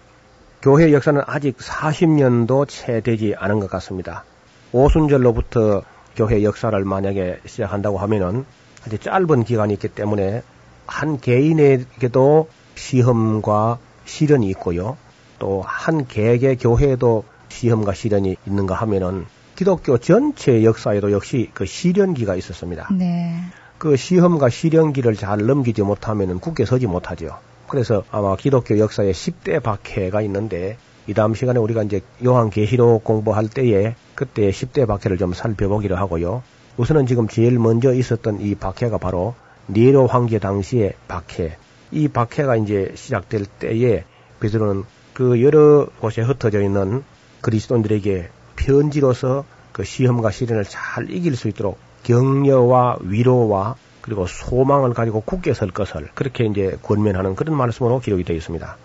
[0.62, 4.24] 교회 역사는 아직 40년도 채 되지 않은 것 같습니다.
[4.72, 5.84] 오순절로부터
[6.16, 8.46] 교회 역사를 만약에 시작한다고 하면은
[8.86, 10.44] 아주 짧은 기간이 있기 때문에
[10.86, 14.98] 한 개인에게도 시험과 시련이 있고요.
[15.40, 22.88] 또 한 개개 교회에도 시험과 시련이 있는가 하면은 기독교 전체 역사에도 역시 그 시련기가 있었습니다.
[22.92, 23.36] 네.
[23.80, 27.40] 그 시험과 시련기를 잘 넘기지 못하면은 굳게 서지 못하죠.
[27.72, 33.48] 그래서 아마 기독교 역사에 10대 박해가 있는데 이 다음 시간에 우리가 이제 요한 계시록 공부할
[33.48, 36.44] 때에 그때 10대 박해를 좀 살펴보기로 하고요.
[36.76, 39.36] 우선은 지금 제일 먼저 있었던 이 박해가 바로
[39.68, 41.56] 네로 황제 당시의 박해.
[41.92, 44.04] 이 박해가 이제 시작될 때에
[44.42, 47.06] 베드로는 그 여러 곳에 흩어져 있는
[47.40, 55.54] 그리스도인들에게 편지로서 그 시험과 시련을 잘 이길 수 있도록 격려와 위로와 그리고 소망을 가지고 굳게
[55.54, 58.78] 설 것을 그렇게 이제 권면하는 그런 말씀으로 기록이 되어 있습니다.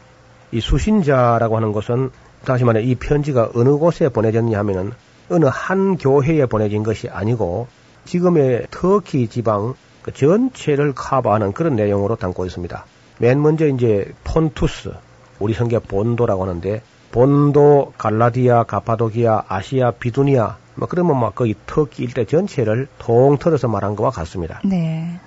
[0.52, 2.10] 이 수신자라고 하는 것은
[2.44, 4.92] 다시 말해 이 편지가 어느 곳에 보내졌냐 하면은
[5.28, 7.66] 어느 한 교회에 보내진 것이 아니고
[8.04, 12.84] 지금의 터키 지방 그 전체를 커버하는 그런 내용으로 담고 있습니다.
[13.18, 14.92] 맨 먼저 이제 폰투스,
[15.40, 22.24] 우리 성경 본도라고 하는데 본도, 갈라디아, 가파도기아, 아시아, 비두니아 뭐 그러면 막 거의 터키 일대
[22.24, 24.61] 전체를 통틀어서 말한 것과 같습니다.
[24.64, 25.18] 네.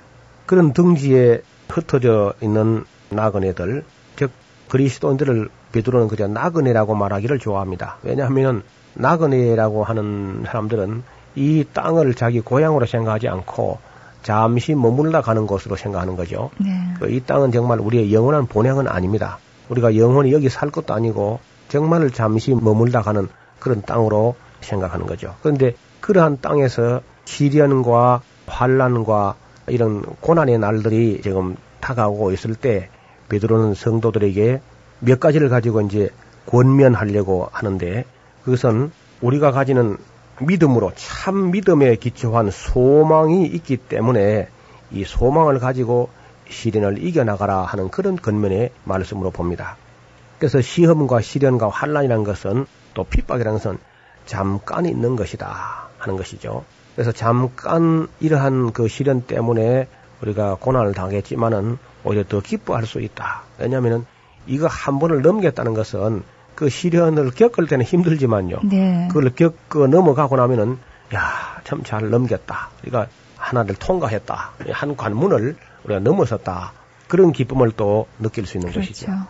[0.46, 3.84] 그런 등지에 흩어져 있는 나그네들,
[4.16, 4.32] 즉
[4.70, 7.98] 그리스도인들을 베드로는 그저 나그네라고 말하기를 좋아합니다.
[8.04, 11.04] 왜냐하면 나그네라고 하는 사람들은
[11.36, 13.80] 이 땅을 자기 고향으로 생각하지 않고
[14.24, 16.50] 잠시 머물러 가는 곳으로 생각하는 거죠.
[16.58, 16.70] 네.
[17.00, 19.40] 그이 땅은 정말 우리의 영원한 본향은 아닙니다.
[19.70, 21.40] 우리가 영원히 여기 살 것도 아니고
[21.70, 23.30] 정말 잠시 머물다 가는
[23.60, 25.36] 그런 땅으로 생각하는 거죠.
[25.42, 29.36] 그런데 그러한 땅에서 시련과 환란과
[29.68, 32.90] 이런 고난의 날들이 지금 다가오고 있을 때
[33.30, 34.62] 베드로는 성도들에게
[35.00, 36.10] 몇 가지를 가지고 이제
[36.48, 38.06] 권면하려고 하는데
[38.44, 38.92] 그것은
[39.22, 39.98] 우리가 가지는
[40.42, 44.48] 믿음으로 참 믿음에 기초한 소망이 있기 때문에
[44.92, 46.10] 이 소망을 가지고
[46.50, 49.78] 시련을 이겨나가라 하는 그런 근면의 말씀으로 봅니다.
[50.40, 53.78] 그래서 시험과 시련과 환란이라는 것은 또 핍박이라는 것은
[54.30, 56.64] 잠깐 있는 것이다 하는 것이죠.
[56.96, 59.88] 그래서 잠깐 이러한 그 시련 때문에
[60.22, 63.42] 우리가 고난을 당했지만은 오히려 더 기뻐할 수 있다.
[63.58, 64.06] 왜냐하면은
[64.48, 66.24] 이거 한 번을 넘겼다는 것은
[66.56, 68.60] 그 시련을 겪을 때는 힘들지만요.
[68.64, 69.08] 네.
[69.12, 70.78] 그걸 겪어 넘어가고 나면은
[71.14, 72.70] 야 참 잘 넘겼다.
[72.84, 73.08] 우리가
[73.38, 74.52] 하나를 통과했다.
[74.72, 75.56] 한 관문을
[75.86, 76.74] 우리가 넘어섰다.
[77.08, 79.06] 그런 기쁨을 또 느낄 수 있는 것이죠.
[79.06, 79.26] 그렇죠.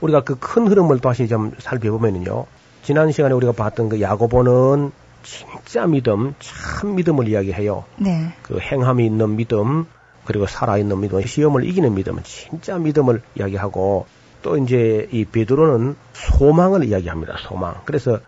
[0.00, 2.46] 우리가 그 큰 흐름을 다시 좀 살펴보면은요.
[2.82, 7.84] 지난 시간에 우리가 봤던 그 야고보는 진짜 믿음, 참 믿음을 이야기해요.
[7.96, 8.32] 네.
[8.42, 9.86] 그 행함이 있는 믿음,
[10.24, 14.06] 그리고 살아있는 믿음, 시험을 이기는 믿음, 진짜 믿음을 이야기하고
[14.42, 17.36] 또 이제 이 베드로는 소망을 이야기합니다.
[17.46, 17.76] 소망.
[17.84, 18.18] 그래서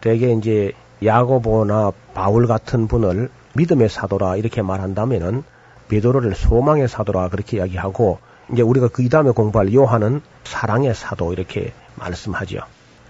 [0.00, 0.72] 대개 이제
[1.04, 5.42] 야고보나 바울 같은 분을 믿음의 사도라 이렇게 말한다면은
[5.88, 8.18] 베드로를 소망의 사도라 그렇게 이야기하고
[8.52, 12.60] 이제 우리가 그 다음에 공부할 요한은 사랑의 사도 이렇게 말씀하죠.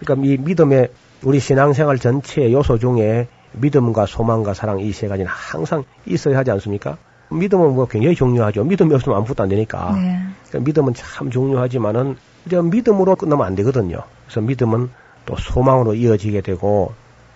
[0.04, 0.88] 그러니까 이 믿음의
[1.22, 6.98] 우리 신앙생활 전체의 요소 중에 믿음과 소망과 사랑 이 세 가지는 항상 있어야 하지 않습니까?
[7.30, 8.64] 믿음은 뭐 굉장히 중요하죠.
[8.64, 9.92] 믿음이 없으면 아무것도 안 되니까.
[9.96, 10.18] 네.
[10.48, 13.98] 그러니까 믿음은 참 중요하지만은 이제 믿음으로 끝나면 안 되거든요.
[14.26, 14.90] 그래서 믿음은
[15.26, 16.92] 또 소망으로 이어지게 되고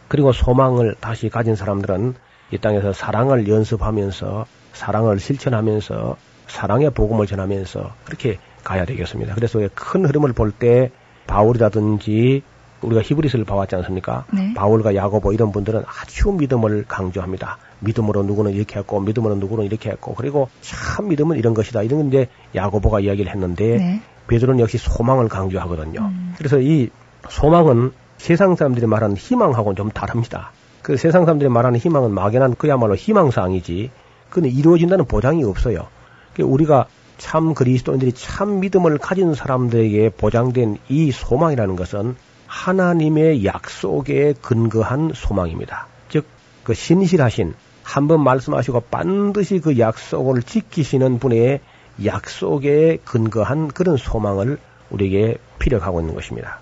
[0.09, 2.15] 그리고 소망을 다시 가진 사람들은
[2.51, 6.17] 이 땅에서 사랑을 연습하면서 사랑을 실천하면서
[6.49, 9.35] 사랑의 복음을 전하면서 그렇게 가야 되겠습니다.
[9.35, 10.91] 그래서 큰 흐름을 볼 때
[11.27, 12.43] 바울이라든지
[12.83, 14.25] 우리가 히브리스를 봐왔지 않습니까?
[14.33, 14.55] 네.
[14.55, 17.59] 바울과 야고보 이런 분들은 아주 믿음을 강조합니다.
[17.81, 21.83] 믿음으로 누구는 이렇게 했고 믿음으로 누구는 이렇게 했고 그리고 참 믿음은 이런 것이다.
[21.83, 24.03] 이런 건 이제 야고보가 이야기를 했는데 네.
[24.29, 26.01] 베드로는 역시 소망을 강조하거든요.
[26.01, 26.35] 음.
[26.37, 26.91] 그래서 이
[27.29, 30.53] 소망은 세상 사람들이 말하는 희망하고는 좀 다릅니다.
[30.83, 33.91] 그 세상 사람들이 말하는 희망은 막연한 그야말로 희망사항이지
[34.31, 35.89] 그는 이루어진다는 보장이 없어요.
[36.35, 42.17] 그 우리가 참 그리스도인들이 참 믿음을 가진 사람들에게 보장된 이 소망이라는 것은
[42.59, 45.87] 하나님의 약속에 근거한 소망입니다.
[46.09, 46.27] 즉,
[46.65, 47.55] 그 신실하신
[47.85, 51.61] 한 번 말씀하시고 반드시 그 약속을 지키시는 분의
[52.05, 54.59] 약속에 근거한 그런 소망을
[54.91, 56.61] 우리에게 피력하고 있는 것입니다.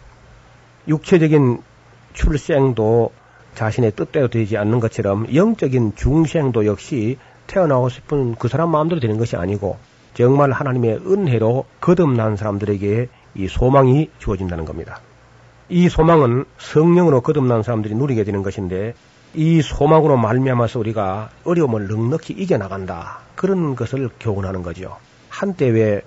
[0.87, 1.63] 육체적인
[2.13, 3.11] 출생도
[3.55, 9.35] 자신의 뜻대로 되지 않는 것처럼 영적인 중생도 역시 태어나고 싶은 그 사람 마음대로 되는 것이
[9.37, 9.79] 아니고
[10.15, 15.01] 정말 하나님의 은혜로 거듭난 사람들에게 이 소망이 주어진다는 겁니다.
[15.69, 18.95] 이 소망은 성령으로 거듭난 사람들이 누리게 되는 것인데
[19.35, 23.19] 이 소망으로 말미암아서 우리가 어려움을 넉넉히 이겨나간다.
[23.35, 24.97] 그런 것을 교훈하는 거죠.
[25.29, 26.03] 한때 왜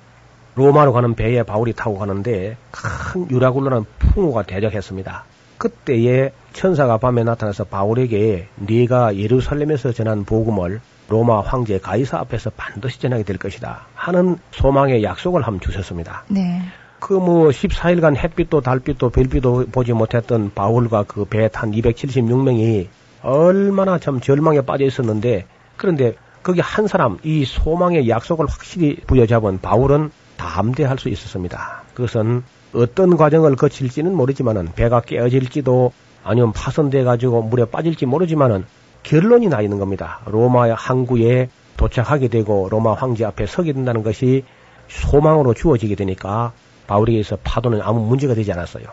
[0.56, 5.26] 로마로 가는 배에 바울이 타고 가는데 큰 유라굴로라는 풍우가 대적했습니다.
[5.58, 13.24] 그때에 천사가 밤에 나타나서 바울에게 네가 예루살렘에서 전한 복음을 로마 황제 가이사 앞에서 반드시 전하게
[13.24, 16.24] 될 것이다 하는 소망의 약속을 함 주셨습니다.
[16.30, 16.62] 네.
[17.00, 22.88] 그 뭐 14일간 햇빛도 달빛도 별빛도 보지 못했던 바울과 그 배에 탄 276명이
[23.22, 25.46] 얼마나 참 절망에 빠져 있었는데
[25.78, 31.84] 그런데 거기 한 사람 이 소망의 약속을 확실히 부여잡은 바울은 담대할 수 있었습니다.
[31.94, 32.44] 그것은
[32.74, 35.92] 어떤 과정을 거칠지는 모르지만은 배가 깨어질지도
[36.24, 38.66] 아니면 파손돼 가지고 물에 빠질지 모르지만은
[39.04, 40.20] 결론이 나 있는 겁니다.
[40.26, 44.44] 로마 항구에 도착하게 되고 로마 황제 앞에 서게 된다는 것이
[44.88, 46.54] 소망으로 주어지게 되니까
[46.90, 48.86] 바울에게서 파도는 아무 문제가 되지 않았어요.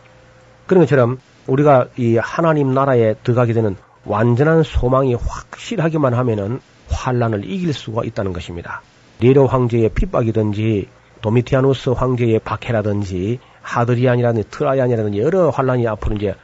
[0.67, 8.05] 그런 것처럼 우리가 이 하나님 나라에 들어가게 되는 완전한 소망이 확실하기만 하면은 환란을 이길 수가
[8.05, 8.83] 있다는 것입니다.
[9.21, 10.89] 네로 황제의 핍박이든지
[11.23, 16.35] 도미티아누스 황제의 박해라든지 하드리안이라든지 트라이안이라든지 여러 환란이 앞으로 이제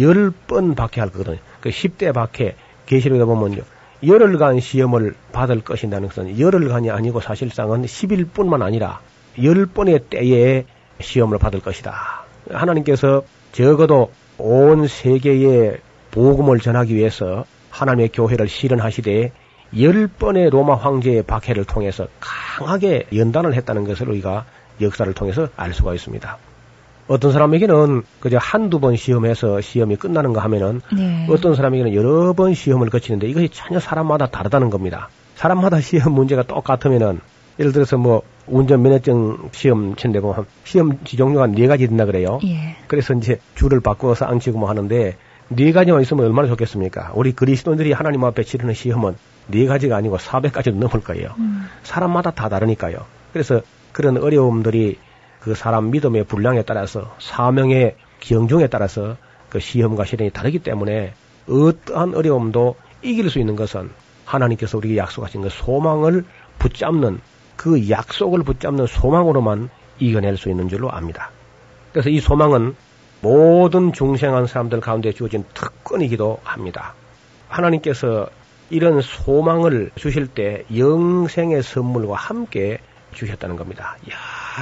[0.00, 1.36] 열 번 박해할 거거든요.
[1.60, 2.56] 그 10대 박해
[2.86, 3.62] 계시록에 보면요.
[4.04, 9.00] 열흘간 시험을 받을 것이라는 것은 열흘간이 아니고 사실상은 10일뿐만 아니라
[9.42, 10.64] 열 번의 때에
[11.00, 12.24] 시험을 받을 것이다.
[12.50, 13.22] 하나님께서
[13.52, 15.78] 적어도 온 세계에
[16.10, 19.32] 복음을 전하기 위해서 하나님의 교회를 실현하시되
[19.80, 24.44] 열 번의 로마 황제의 박해를 통해서 강하게 연단을 했다는 것을 우리가
[24.80, 26.38] 역사를 통해서 알 수가 있습니다.
[27.08, 31.26] 어떤 사람에게는 그저 한두 번 시험해서 시험이 끝나는가 하면은 네.
[31.28, 35.08] 어떤 사람에게는 여러 번 시험을 거치는데 이것이 전혀 사람마다 다르다는 겁니다.
[35.34, 37.20] 사람마다 시험 문제가 똑같으면은
[37.58, 42.40] 예를 들어서 뭐 운전 면허증 시험 친데 보면 시험 종류가 네 가지 된다 그래요.
[42.44, 42.76] 예.
[42.88, 45.16] 그래서 이제 줄을 바꾸어서 앉히고 뭐 하는데
[45.48, 47.12] 네 가지만 있으면 얼마나 좋겠습니까?
[47.14, 49.16] 우리 그리스도인들이 하나님 앞에 치르는 시험은
[49.48, 51.34] 네 가지가 아니고 400가지도 넘을 거예요.
[51.38, 51.66] 음.
[51.82, 53.04] 사람마다 다 다르니까요.
[53.32, 53.60] 그래서
[53.92, 54.98] 그런 어려움들이
[55.40, 59.16] 그 사람 믿음의 분량에 따라서 사명의 경중에 따라서
[59.48, 61.14] 그 시험과 시련이 다르기 때문에
[61.48, 63.90] 어떠한 어려움도 이길 수 있는 것은
[64.24, 66.24] 하나님께서 우리에게 약속하신 그 소망을
[66.58, 67.20] 붙잡는
[67.62, 71.30] 그 약속을 붙잡는 소망으로만 이겨낼 수 있는 줄로 압니다.
[71.92, 72.74] 그래서 이 소망은
[73.20, 76.94] 모든 중생한 사람들 가운데 주어진 특권이기도 합니다.
[77.48, 78.28] 하나님께서
[78.70, 82.78] 이런 소망을 주실 때 영생의 선물과 함께
[83.14, 83.96] 주셨다는 겁니다.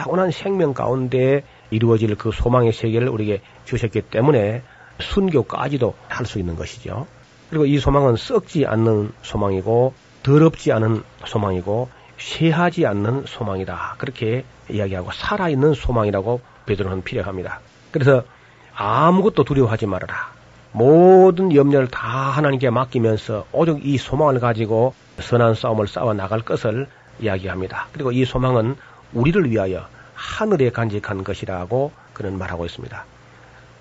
[0.05, 4.63] 영원한 생명 가운데 이루어질 그 소망의 세계를 우리에게 주셨기 때문에
[4.99, 7.07] 순교까지도 할 수 있는 것이죠.
[7.49, 11.89] 그리고 이 소망은 썩지 않는 소망이고 더럽지 않은 소망이고
[12.21, 13.97] 쇠하지 않는 소망이다.
[13.99, 17.61] 그렇게 이야기하고 살아있는 소망이라고 베드로는 피력합니다.
[17.91, 18.23] 그래서
[18.75, 20.31] 아무것도 두려워하지 말아라.
[20.73, 26.87] 모든 염려를 다 하나님께 맡기면서 오직 이 소망을 가지고 선한 싸움을 싸워 나갈 것을
[27.21, 27.89] 이야기합니다.
[27.93, 28.77] 그리고 이 소망은
[29.13, 33.05] 우리를 위하여 하늘에 간직한 것이라고 그는 말하고 있습니다.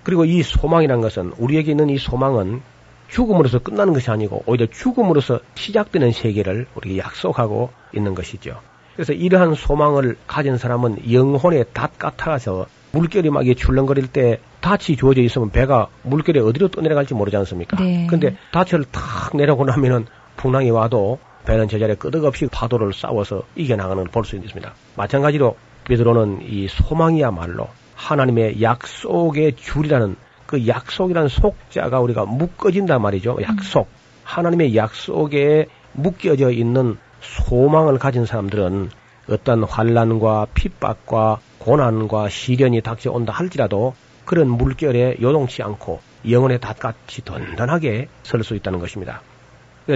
[0.02, 2.62] 그리고 이 소망이란 것은 우리에게 있는 이 소망은
[3.10, 8.58] 죽음으로서 끝나는 것이 아니고 오히려 죽음으로서 시작되는 세계를 우리에게 약속하고 있는 것이죠.
[8.94, 15.22] 그래서 이러한 소망을 가진 사람은 영혼의 닷 같아서 물결이 막 이게 출렁거릴 때 닻이 주어져
[15.22, 17.76] 있으면 배가 물결에 어디로 떠내려갈지 모르지 않습니까?
[17.82, 18.06] 네.
[18.08, 20.06] 근데 닻을 탁 내려고 나면은
[20.36, 24.74] 풍랑이 와도 배는 제자리에 끄덕없이 파도를 싸워서 이겨나가는 걸 볼 수 있습니다.
[24.96, 30.16] 마찬가지로 베드로는 이 소망이야말로 하나님의 약속의 줄이라는
[30.50, 33.38] 그 약속이라는 속자가 우리가 묶어진단 말이죠.
[33.40, 33.86] 약속.
[34.24, 38.90] 하나님의 약속에 묶여져 있는 소망을 가진 사람들은
[39.28, 43.94] 어떤 환란과 핍박과 고난과 시련이 닥쳐온다 할지라도
[44.24, 49.22] 그런 물결에 요동치 않고 영혼의 닷같이 든든하게 설 수 있다는 것입니다.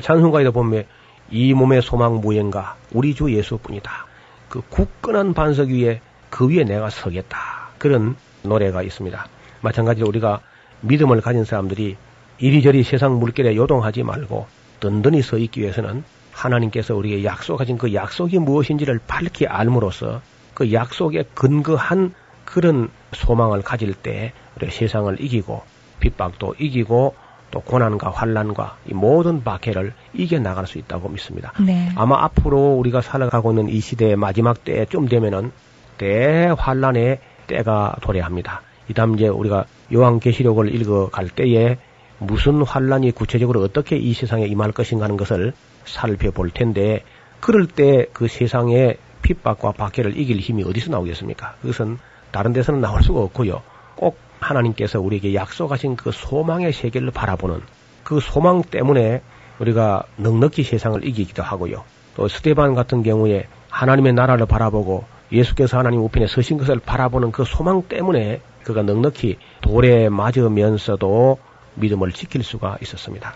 [0.00, 0.84] 찬송가에도 보면
[1.32, 4.06] 이 몸의 소망 무언가 우리 주 예수뿐이다.
[4.48, 6.00] 그 굳건한 반석 위에
[6.30, 7.70] 그 위에 내가 서겠다.
[7.78, 9.26] 그런 노래가 있습니다.
[9.64, 10.40] 마찬가지로 우리가
[10.82, 11.96] 믿음을 가진 사람들이
[12.38, 14.46] 이리저리 세상 물결에 요동하지 말고
[14.80, 20.20] 든든히 서 있기 위해서는 하나님께서 우리에게 약속하신 그 약속이 무엇인지를 밝히 알므로써
[20.52, 22.12] 그 약속에 근거한
[22.44, 25.62] 그런 소망을 가질 때 우리 세상을 이기고
[26.00, 27.14] 핍박도 이기고
[27.50, 31.52] 또 고난과 환란과 이 모든 박해를 이겨 나갈 수 있다고 믿습니다.
[31.64, 31.90] 네.
[31.94, 35.52] 아마 앞으로 우리가 살아가고 있는 이 시대의 마지막 때쯤 되면은
[35.98, 38.62] 대환란의 때가 도래합니다.
[38.88, 41.78] 이 다음 이제 우리가 요한계시록을 읽어갈 때에
[42.18, 45.52] 무슨 환란이 구체적으로 어떻게 이 세상에 임할 것인가 하는 것을
[45.84, 47.02] 살펴볼 텐데
[47.40, 51.54] 그럴 때 그 세상의 핍박과 박해를 이길 힘이 어디서 나오겠습니까?
[51.62, 51.98] 그것은
[52.30, 53.62] 다른 데서는 나올 수가 없고요.
[53.96, 57.60] 꼭 하나님께서 우리에게 약속하신 그 소망의 세계를 바라보는
[58.02, 59.22] 그 소망 때문에
[59.58, 61.84] 우리가 넉넉히 세상을 이기기도 하고요.
[62.16, 67.82] 또 스테반 같은 경우에 하나님의 나라를 바라보고 예수께서 하나님 우편에 서신 것을 바라보는 그 소망
[67.82, 71.38] 때문에 그가 넉넉히 돌에 맞으면서도
[71.76, 73.34] 믿음을 지킬 수가 있었습니다.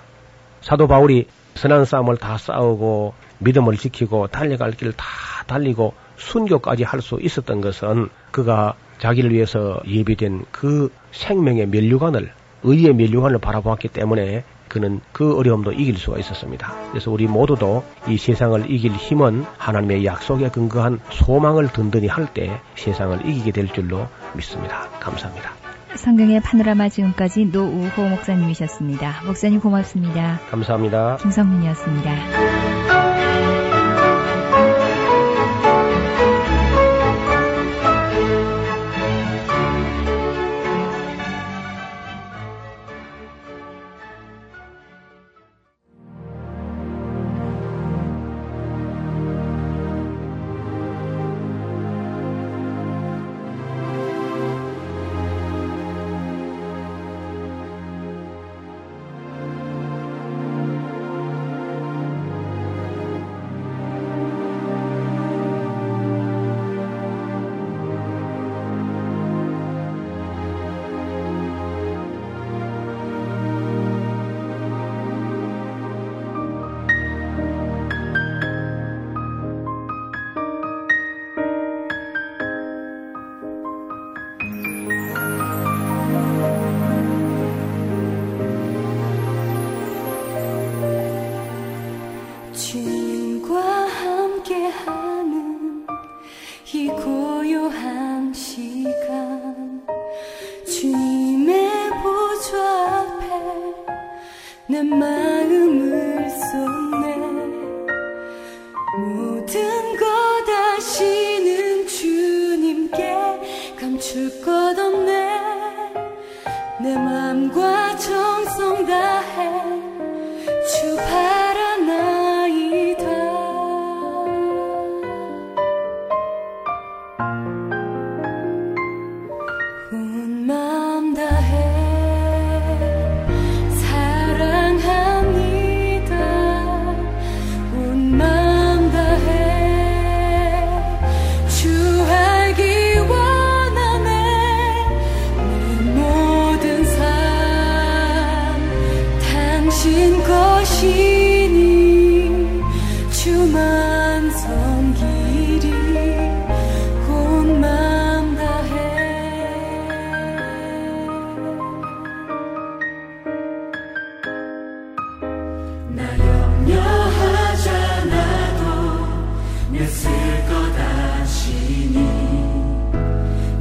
[0.60, 5.04] 사도 바울이 선한 싸움을 다 싸우고 믿음을 지키고 달려갈 길 다
[5.46, 12.32] 달리고 순교까지 할 수 있었던 것은 그가 자기를 위해서 예비된 그 생명의 면류관을
[12.64, 16.74] 의의 면류관을 바라보았기 때문에 그는 그 어려움도 이길 수가 있었습니다.
[16.90, 23.26] 그래서 우리 모두도 이 세상을 이길 힘은 하나님의 약속에 근거한 소망을 든든히 할 때 세상을
[23.26, 24.88] 이기게 될 줄로 믿습니다.
[25.00, 25.52] 감사합니다.
[25.94, 29.22] 성경의 파노라마 지금까지 노우호 목사님이셨습니다.
[29.24, 30.38] 목사님 고맙습니다.
[30.50, 31.16] 감사합니다.
[31.22, 32.87] 김성민이었습니다.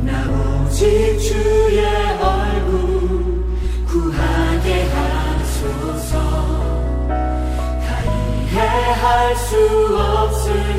[0.07, 1.85] 나 오직 주의
[2.21, 3.43] 얼굴
[3.85, 6.17] 구하게 하소서.
[7.09, 9.57] 다 이해할 수
[9.97, 10.76] 없을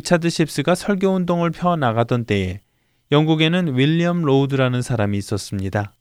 [0.00, 2.60] 리차드 십스가 설교 운동을 펴 나가던 때에
[3.12, 5.92] 영국에는 윌리엄 로우드라는 사람이 있었습니다.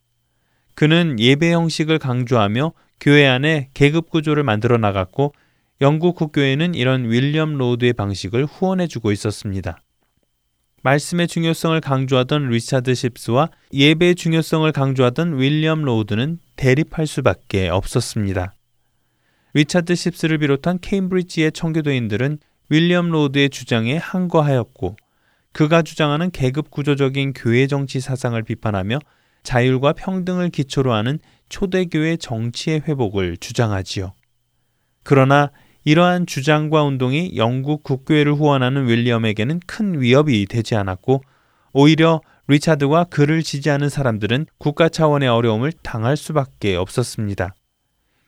[0.74, 2.72] 그는 예배 형식을 강조하며
[3.02, 5.34] 교회 안에 계급 구조를 만들어 나갔고
[5.82, 9.82] 영국 국교회는 이런 윌리엄 로우드의 방식을 후원해 주고 있었습니다.
[10.82, 18.54] 말씀의 중요성을 강조하던 리차드 십스와 예배의 중요성을 강조하던 윌리엄 로우드는 대립할 수밖에 없었습니다.
[19.56, 22.40] 리차드 십스를 비롯한 케임브리지의 청교도인들은
[22.70, 24.96] 윌리엄 로드의 주장에 항거하였고
[25.52, 29.00] 그가 주장하는 계급 구조적인 교회 정치 사상을 비판하며
[29.44, 34.14] 자율과 평등을 기초로 하는 초대교회 정치의 회복을 주장하지요.
[35.04, 35.52] 그러나
[35.86, 41.24] 이러한 주장과 운동이 영국 국교회를 후원하는 윌리엄에게는 큰 위협이 되지 않았고
[41.72, 47.54] 오히려 리차드와 그를 지지하는 사람들은 국가 차원의 어려움을 당할 수밖에 없었습니다.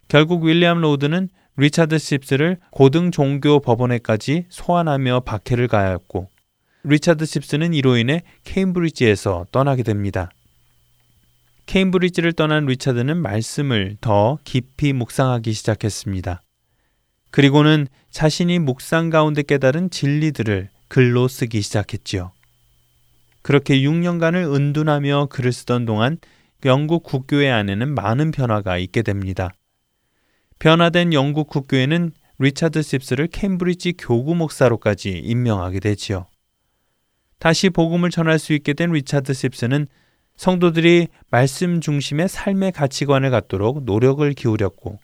[0.07, 6.29] 결국 윌리엄 로드는 리차드 십스를 고등 종교 법원에까지 소환하며 박해를 가하였고
[6.83, 10.31] 리차드 십스는 이로 인해 케임브리지에서 떠나게 됩니다.
[11.65, 16.41] 케임브리지를 떠난 리차드는 말씀을 더 깊이 묵상하기 시작했습니다.
[17.29, 22.31] 그리고는 자신이 묵상 가운데 깨달은 진리들을 글로 쓰기 시작했지요.
[23.41, 26.17] 그렇게 6년간을 은둔하며 글을 쓰던 동안
[26.65, 29.51] 영국 국교회 안에는 많은 변화가 있게 됩니다.
[30.61, 36.27] 변화된 영국 국교회는 리차드 십스를 캠브리지 교구 목사로까지 임명하게 되지요.
[37.39, 39.87] 다시 복음을 전할 수 있게 된 리차드 십스는
[40.37, 44.99] 성도들이 말씀 중심의 삶의 가치관을 갖도록 노력을 기울였고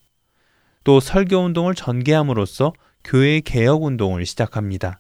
[0.83, 4.99] 또 설교 운동을 전개함으로써 교회 개혁 운동을 시작합니다.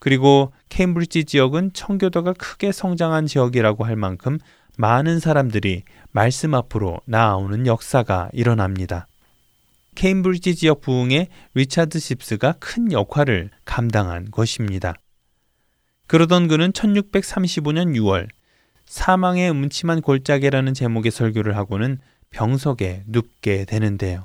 [0.00, 4.38] 그리고 캠브리지 지역은 청교도가 크게 성장한 지역이라고 할 만큼
[4.76, 9.07] 많은 사람들이 말씀 앞으로 나아오는 역사가 일어납니다.
[9.98, 14.94] 케임브리지 지역 부흥에 리차드 십스가 큰 역할을 감당한 것입니다.
[16.06, 18.28] 그러던 그는 1635년 6월
[18.86, 21.98] 사망의 음침한 골짜기라는 제목의 설교를 하고는
[22.30, 24.24] 병석에 눕게 되는데요.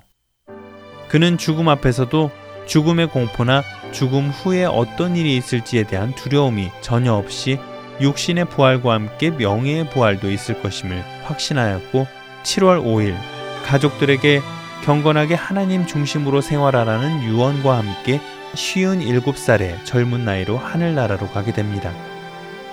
[1.09, 2.29] 그는 죽음 앞에서도
[2.67, 7.57] 죽음의 공포나 죽음 후에 어떤 일이 있을지에 대한 두려움이 전혀 없이
[7.99, 12.05] 육신의 부활과 함께 명예의 부활도 있을 것임을 확신하였고
[12.43, 13.17] 7월 5일
[13.65, 14.41] 가족들에게
[14.83, 18.19] 경건하게 하나님 중심으로 생활하라는 유언과 함께
[18.53, 21.93] 쉬운 일곱 살의 젊은 나이로 하늘나라로 가게 됩니다.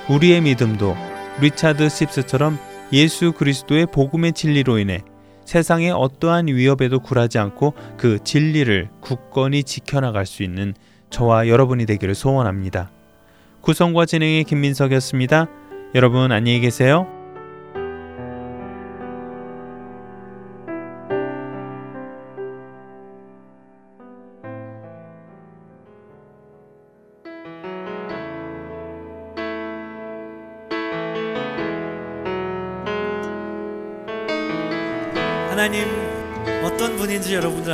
[0.08, 0.96] 우리의 믿음도
[1.40, 2.58] 리차드 십스처럼
[2.92, 5.02] 예수 그리스도의 복음의 진리로 인해
[5.44, 10.74] 세상의 어떠한 위협에도 굴하지 않고 그 진리를 굳건히 지켜나갈 수 있는
[11.10, 12.90] 저와 여러분이 되기를 소원합니다.
[13.60, 15.46] 구성과 진행의 김민석이었습니다.
[15.94, 17.19] 여러분 안녕히 계세요.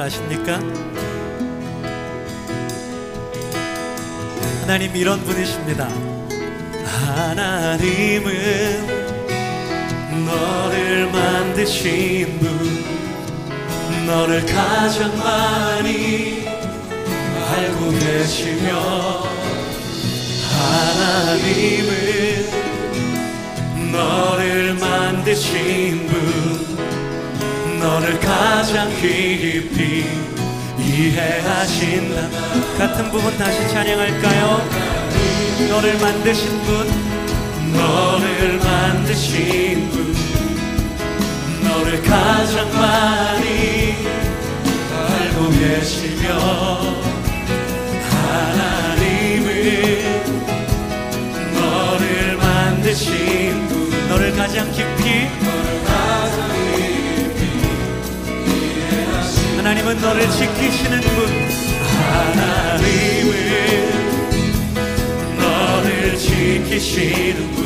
[0.07, 0.61] 아십니까?
[4.61, 5.88] 하나님 이런 분이십니다.
[6.84, 8.26] 하나님은
[10.24, 12.84] 너를 만드신 분,
[14.07, 16.46] 너를 가장 많이
[17.50, 19.24] 알고 계시며,
[20.52, 22.46] 하나님은
[23.90, 26.65] 너를 만드신 분,
[27.87, 30.05] 너를 가장 깊이
[30.76, 32.28] 이해하신다
[32.76, 34.61] 같은 부분 다시 찬양할까요?
[35.70, 36.91] 너를 만드신 분.
[37.72, 40.16] 너를 만드신 분.
[41.62, 43.95] 너를 가장 많이
[45.09, 46.26] 알고 계시며
[48.11, 49.47] 하나님은
[51.55, 54.09] 너를 만드신 분.
[54.09, 54.95] 너를 가장 깊이
[59.87, 61.28] 하나님은 너를 지키시는 분.
[62.03, 63.32] 하나님은
[65.39, 67.57] 너를 지키시는 분.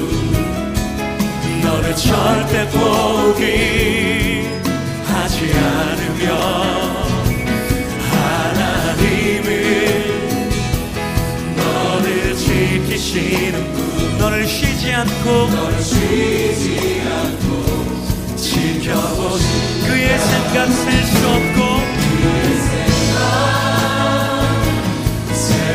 [1.62, 4.44] 너를 절대 포기
[5.06, 6.36] 하지 않으며
[8.12, 9.48] 하나님은
[11.56, 14.18] 너를 지키시는 분.
[14.18, 17.50] 너를 쉬지 않고 너를 쉬지 않고
[18.36, 19.48] 지켜보신
[19.86, 21.79] 그의 생각 셀수 없고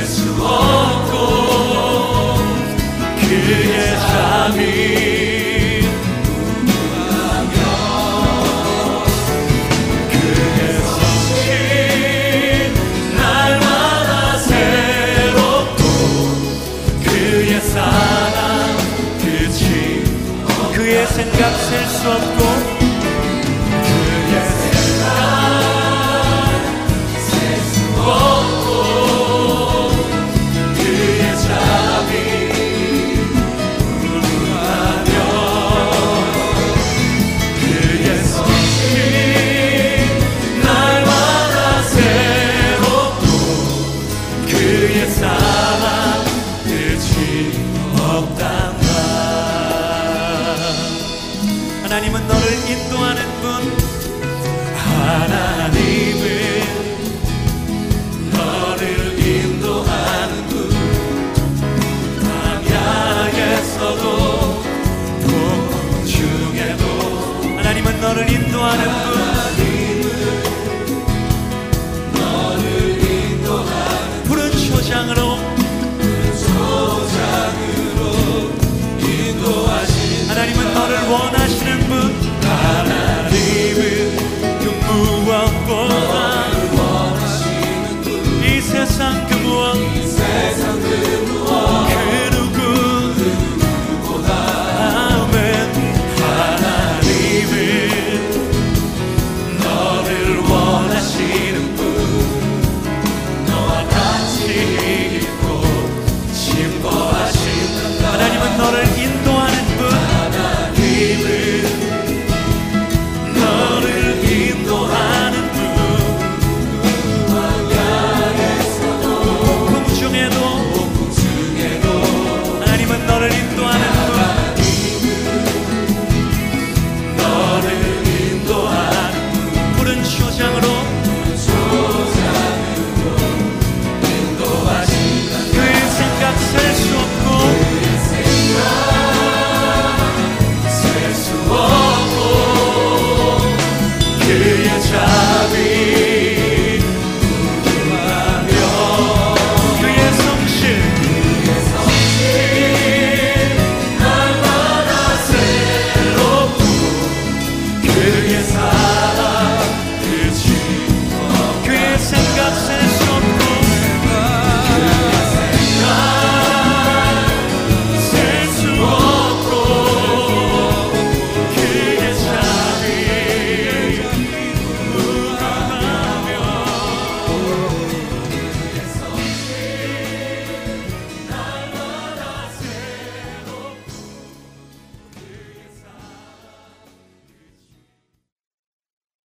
[0.06, 1.16] 수 없고
[3.22, 4.60] 그의 자비
[6.62, 7.58] 무하며
[10.12, 11.43] 그의 성신
[13.18, 15.82] 날마다 새롭고
[17.03, 18.78] 그의 사랑
[19.20, 20.03] 끝이
[20.76, 22.55] 그의 생각 셀 수 없고